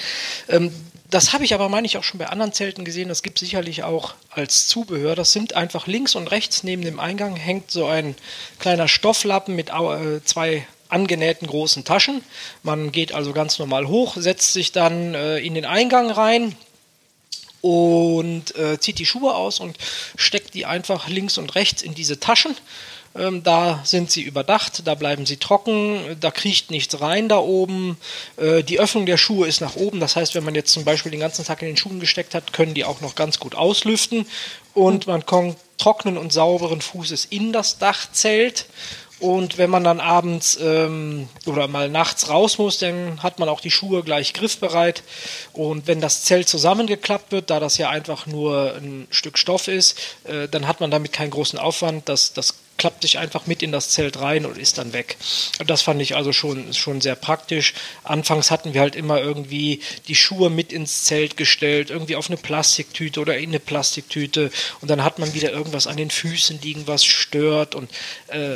[0.49, 0.73] Ähm,
[1.11, 3.09] das habe ich aber, meine ich, auch schon bei anderen Zelten gesehen.
[3.09, 5.15] Das gibt sicherlich auch als Zubehör.
[5.15, 8.15] Das sind einfach links und rechts neben dem Eingang hängt so ein
[8.59, 12.23] kleiner Stofflappen mit äh, zwei angenähten großen Taschen.
[12.63, 16.55] Man geht also ganz normal hoch, setzt sich dann äh, in den Eingang rein
[17.59, 19.77] und äh, zieht die Schuhe aus und
[20.15, 22.55] steckt die einfach links und rechts in diese Taschen.
[23.15, 27.97] Ähm, da sind sie überdacht, da bleiben sie trocken, da kriecht nichts rein da oben.
[28.37, 31.11] Äh, die Öffnung der Schuhe ist nach oben, das heißt, wenn man jetzt zum Beispiel
[31.11, 34.25] den ganzen Tag in den Schuhen gesteckt hat, können die auch noch ganz gut auslüften
[34.73, 38.67] und man kommt trockenen und sauberen Fußes in das Dachzelt
[39.21, 43.61] und wenn man dann abends ähm, oder mal nachts raus muss, dann hat man auch
[43.61, 45.03] die Schuhe gleich griffbereit.
[45.53, 49.99] Und wenn das Zelt zusammengeklappt wird, da das ja einfach nur ein Stück Stoff ist,
[50.23, 52.09] äh, dann hat man damit keinen großen Aufwand.
[52.09, 55.15] Das, das klappt sich einfach mit in das Zelt rein und ist dann weg.
[55.67, 57.75] Das fand ich also schon, schon sehr praktisch.
[58.03, 62.37] Anfangs hatten wir halt immer irgendwie die Schuhe mit ins Zelt gestellt, irgendwie auf eine
[62.37, 64.49] Plastiktüte oder in eine Plastiktüte
[64.81, 67.91] und dann hat man wieder irgendwas an den Füßen liegen, was stört und
[68.29, 68.55] äh,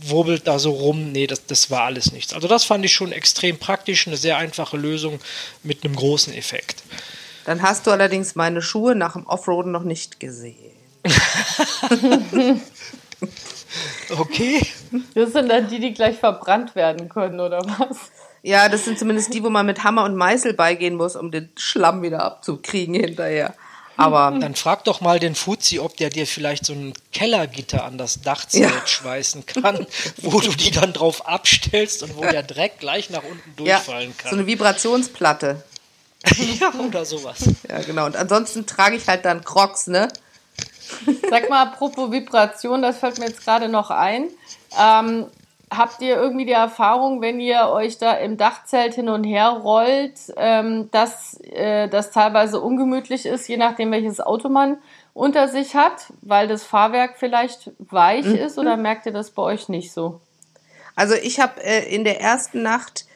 [0.00, 1.12] wurbelt da so rum.
[1.12, 2.32] Nee, das, das war alles nichts.
[2.32, 5.20] Also das fand ich schon extrem praktisch, eine sehr einfache Lösung
[5.62, 6.82] mit einem großen Effekt.
[7.44, 10.74] Dann hast du allerdings meine Schuhe nach dem Offroaden noch nicht gesehen.
[14.10, 14.66] Okay.
[15.14, 17.96] Das sind dann die, die gleich verbrannt werden können, oder was?
[18.42, 21.50] Ja, das sind zumindest die, wo man mit Hammer und Meißel beigehen muss, um den
[21.56, 23.54] Schlamm wieder abzukriegen hinterher.
[23.96, 27.98] Aber dann frag doch mal den Fuzzi, ob der dir vielleicht so ein Kellergitter an
[27.98, 28.86] das Dachzelt ja.
[28.86, 29.86] schweißen kann,
[30.22, 34.30] wo du die dann drauf abstellst und wo der Dreck gleich nach unten durchfallen kann.
[34.30, 35.62] So eine Vibrationsplatte.
[36.60, 37.44] ja, oder sowas.
[37.68, 38.06] Ja, genau.
[38.06, 40.08] Und ansonsten trage ich halt dann Crocs, ne?
[41.28, 44.28] Sag mal, apropos Vibration, das fällt mir jetzt gerade noch ein.
[44.80, 45.26] Ähm,
[45.70, 50.18] habt ihr irgendwie die Erfahrung, wenn ihr euch da im Dachzelt hin und her rollt,
[50.36, 54.78] ähm, dass äh, das teilweise ungemütlich ist, je nachdem, welches Auto man
[55.14, 58.36] unter sich hat, weil das Fahrwerk vielleicht weich mhm.
[58.36, 60.20] ist oder merkt ihr das bei euch nicht so?
[60.96, 63.06] Also ich habe äh, in der ersten Nacht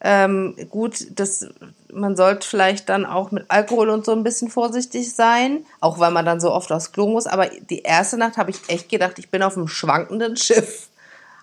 [0.00, 1.46] ähm, gut, das,
[1.92, 6.10] man sollte vielleicht dann auch mit Alkohol und so ein bisschen vorsichtig sein, auch weil
[6.10, 7.26] man dann so oft aufs Klo muss.
[7.26, 10.90] Aber die erste Nacht habe ich echt gedacht, ich bin auf einem schwankenden Schiff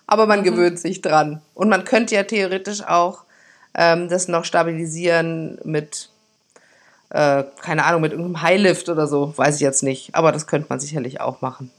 [0.08, 0.44] aber man mhm.
[0.44, 1.40] gewöhnt sich dran.
[1.54, 3.24] Und man könnte ja theoretisch auch
[3.74, 6.10] ähm, das noch stabilisieren mit,
[7.10, 10.14] äh, keine Ahnung, mit irgendeinem Highlift oder so, weiß ich jetzt nicht.
[10.16, 11.70] Aber das könnte man sicherlich auch machen.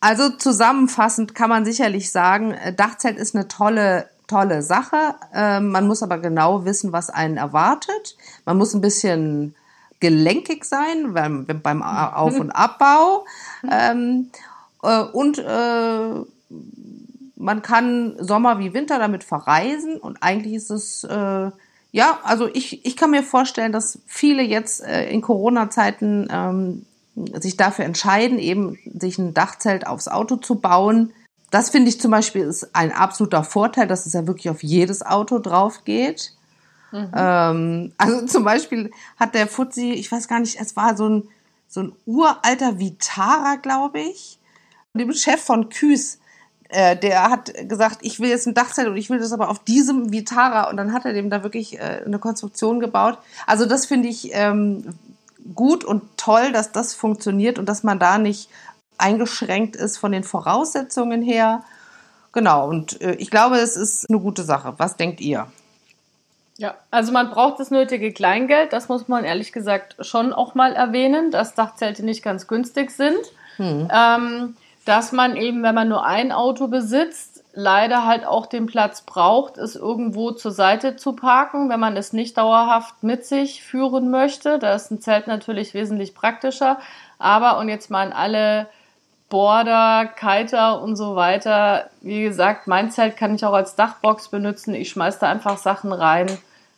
[0.00, 5.14] Also zusammenfassend kann man sicherlich sagen, äh, Dachzelt ist eine tolle, tolle Sache.
[5.34, 8.16] Ähm, man muss aber genau wissen, was einen erwartet.
[8.44, 9.54] Man muss ein bisschen
[10.00, 13.24] gelenkig sein beim, beim Auf- und Abbau.
[13.70, 14.30] Ähm,
[14.82, 16.24] äh, und äh,
[17.36, 21.50] man kann Sommer wie Winter damit verreisen und eigentlich ist es, äh,
[21.90, 27.56] ja, also ich, ich kann mir vorstellen, dass viele jetzt äh, in Corona-Zeiten ähm, sich
[27.56, 31.12] dafür entscheiden, eben sich ein Dachzelt aufs Auto zu bauen.
[31.52, 35.04] Das finde ich zum Beispiel ist ein absoluter Vorteil, dass es ja wirklich auf jedes
[35.04, 36.32] Auto drauf geht.
[36.90, 37.10] Mhm.
[37.14, 38.90] Ähm, also zum Beispiel
[39.20, 41.28] hat der Fuzzi, ich weiß gar nicht, es war so ein,
[41.68, 44.38] so ein uralter Vitara, glaube ich,
[44.94, 46.18] dem Chef von Küß
[46.70, 49.58] äh, der hat gesagt, ich will jetzt ein Dachzelt und ich will das aber auf
[49.58, 53.18] diesem Vitara und dann hat er dem da wirklich äh, eine Konstruktion gebaut.
[53.46, 54.94] Also das finde ich ähm,
[55.54, 58.48] gut und toll, dass das funktioniert und dass man da nicht
[58.98, 61.62] eingeschränkt ist von den Voraussetzungen her.
[62.32, 64.74] Genau, und äh, ich glaube, es ist eine gute Sache.
[64.78, 65.46] Was denkt ihr?
[66.58, 70.74] Ja, also man braucht das nötige Kleingeld, das muss man ehrlich gesagt schon auch mal
[70.74, 73.18] erwähnen, dass Dachzelte nicht ganz günstig sind.
[73.56, 73.88] Hm.
[73.92, 79.02] Ähm, dass man eben, wenn man nur ein Auto besitzt, leider halt auch den Platz
[79.02, 84.10] braucht, es irgendwo zur Seite zu parken, wenn man es nicht dauerhaft mit sich führen
[84.10, 84.58] möchte.
[84.58, 86.78] Da ist ein Zelt natürlich wesentlich praktischer.
[87.18, 88.68] Aber, und jetzt mal an alle
[89.32, 94.74] Border, Kiter und so weiter, wie gesagt, mein Zelt kann ich auch als Dachbox benutzen.
[94.74, 96.26] Ich schmeiß da einfach Sachen rein.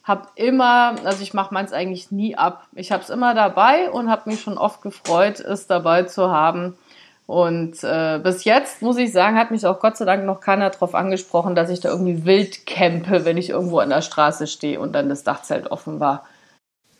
[0.04, 2.68] Hab immer, also ich mache meins eigentlich nie ab.
[2.76, 6.78] Ich habe es immer dabei und habe mich schon oft gefreut, es dabei zu haben
[7.26, 10.68] und äh, bis jetzt, muss ich sagen, hat mich auch Gott sei Dank noch keiner
[10.68, 14.78] darauf angesprochen, dass ich da irgendwie wild campe, wenn ich irgendwo an der Straße stehe
[14.78, 16.24] und dann das Dachzelt offen war.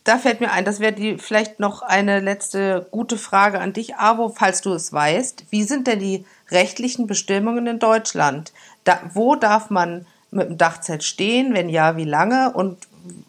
[0.05, 3.97] Da fällt mir ein, das wäre die vielleicht noch eine letzte gute Frage an dich,
[3.97, 5.47] Avo, falls du es weißt.
[5.49, 8.53] Wie sind denn die rechtlichen Bestimmungen in Deutschland?
[8.85, 11.55] Da, wo darf man mit dem Dachzelt stehen?
[11.55, 12.53] Wenn ja, wie lange?
[12.53, 12.87] Und,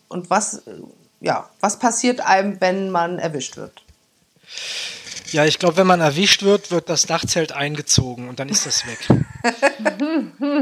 [0.10, 0.64] und was,
[1.22, 3.82] ja, was passiert einem, wenn man erwischt wird?
[5.32, 8.84] Ja, ich glaube, wenn man erwischt wird, wird das Dachzelt eingezogen und dann ist das
[8.86, 9.08] weg.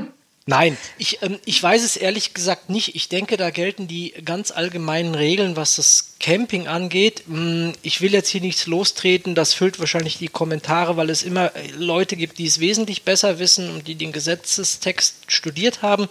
[0.45, 2.95] Nein, ich, ähm, ich weiß es ehrlich gesagt nicht.
[2.95, 7.23] Ich denke, da gelten die ganz allgemeinen Regeln, was das Camping angeht.
[7.27, 11.55] Mm, ich will jetzt hier nichts lostreten, das füllt wahrscheinlich die Kommentare, weil es immer
[11.55, 16.09] äh, Leute gibt, die es wesentlich besser wissen und die den Gesetzestext studiert haben.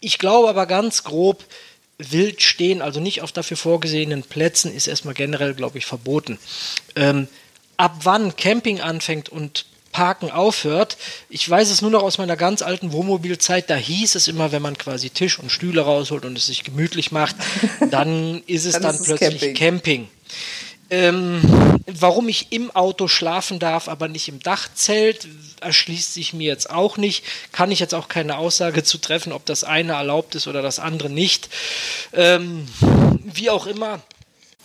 [0.00, 1.44] Ich glaube aber ganz grob,
[1.98, 6.38] wild stehen, also nicht auf dafür vorgesehenen Plätzen, ist erstmal generell, glaube ich, verboten.
[6.96, 7.28] Ähm,
[7.76, 10.96] ab wann Camping anfängt und Parken aufhört.
[11.28, 14.62] Ich weiß es nur noch aus meiner ganz alten Wohnmobilzeit, da hieß es immer, wenn
[14.62, 17.36] man quasi Tisch und Stühle rausholt und es sich gemütlich macht,
[17.90, 19.54] dann ist es dann, dann ist plötzlich Camping.
[19.54, 20.08] Camping.
[20.92, 21.40] Ähm,
[21.86, 25.28] warum ich im Auto schlafen darf, aber nicht im Dachzelt,
[25.60, 27.24] erschließt sich mir jetzt auch nicht.
[27.52, 30.80] Kann ich jetzt auch keine Aussage zu treffen, ob das eine erlaubt ist oder das
[30.80, 31.48] andere nicht.
[32.12, 32.66] Ähm,
[33.22, 34.00] wie auch immer.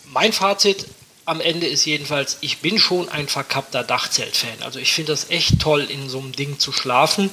[0.06, 0.86] Mein Fazit
[1.26, 4.62] am Ende ist jedenfalls, ich bin schon ein verkappter Dachzelt-Fan.
[4.62, 7.30] Also ich finde das echt toll, in so einem Ding zu schlafen.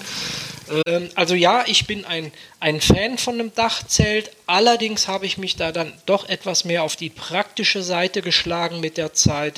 [0.87, 4.31] Ähm, also ja, ich bin ein, ein Fan von einem Dachzelt.
[4.47, 8.97] Allerdings habe ich mich da dann doch etwas mehr auf die praktische Seite geschlagen mit
[8.97, 9.57] der Zeit.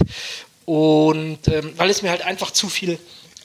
[0.65, 2.99] Und ähm, weil es mir halt einfach zu viel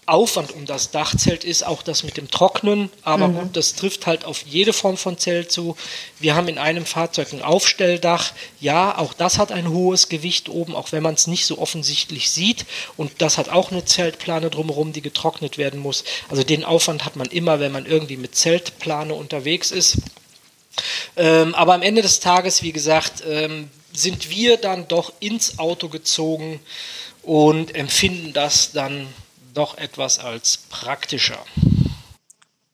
[0.06, 2.90] Aufwand um das Dachzelt ist, auch das mit dem Trocknen.
[3.02, 3.38] Aber mhm.
[3.38, 5.76] gut, das trifft halt auf jede Form von Zelt zu.
[6.18, 8.32] Wir haben in einem Fahrzeug ein Aufstelldach.
[8.60, 12.30] Ja, auch das hat ein hohes Gewicht oben, auch wenn man es nicht so offensichtlich
[12.30, 12.66] sieht.
[12.96, 16.04] Und das hat auch eine Zeltplane drumherum, die getrocknet werden muss.
[16.28, 19.98] Also den Aufwand hat man immer, wenn man irgendwie mit Zeltplane unterwegs ist.
[21.16, 25.88] Ähm, aber am Ende des Tages, wie gesagt, ähm, sind wir dann doch ins Auto
[25.88, 26.60] gezogen
[27.22, 29.08] und empfinden das dann
[29.54, 31.38] doch etwas als praktischer.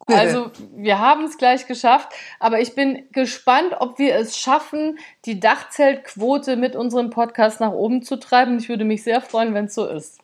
[0.09, 2.09] Also wir haben es gleich geschafft,
[2.39, 8.03] aber ich bin gespannt, ob wir es schaffen, die Dachzeltquote mit unserem Podcast nach oben
[8.03, 8.59] zu treiben.
[8.59, 10.19] Ich würde mich sehr freuen, wenn es so ist.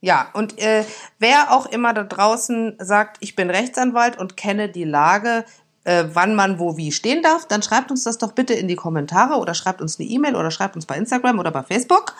[0.00, 0.84] Ja, und äh,
[1.18, 5.44] wer auch immer da draußen sagt, ich bin Rechtsanwalt und kenne die Lage,
[5.84, 8.76] äh, wann man wo wie stehen darf, dann schreibt uns das doch bitte in die
[8.76, 12.14] Kommentare oder schreibt uns eine E-Mail oder schreibt uns bei Instagram oder bei Facebook.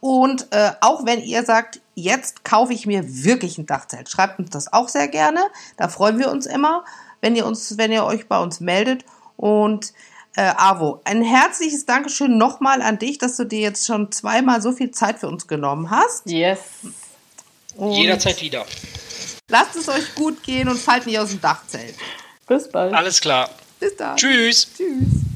[0.00, 4.50] Und äh, auch wenn ihr sagt, jetzt kaufe ich mir wirklich ein Dachzelt, schreibt uns
[4.50, 5.40] das auch sehr gerne.
[5.76, 6.84] Da freuen wir uns immer,
[7.20, 9.04] wenn ihr uns, wenn ihr euch bei uns meldet.
[9.36, 9.92] Und
[10.36, 14.72] äh, Avo, ein herzliches Dankeschön nochmal an dich, dass du dir jetzt schon zweimal so
[14.72, 16.26] viel Zeit für uns genommen hast.
[16.26, 16.60] Yes.
[17.76, 18.64] Und Jederzeit wieder.
[19.48, 21.94] Lasst es euch gut gehen und fallt nicht aus dem Dachzelt.
[22.46, 22.94] Bis bald.
[22.94, 23.50] Alles klar.
[23.80, 24.16] Bis dann.
[24.16, 24.68] Tschüss.
[24.76, 25.28] Tschüss.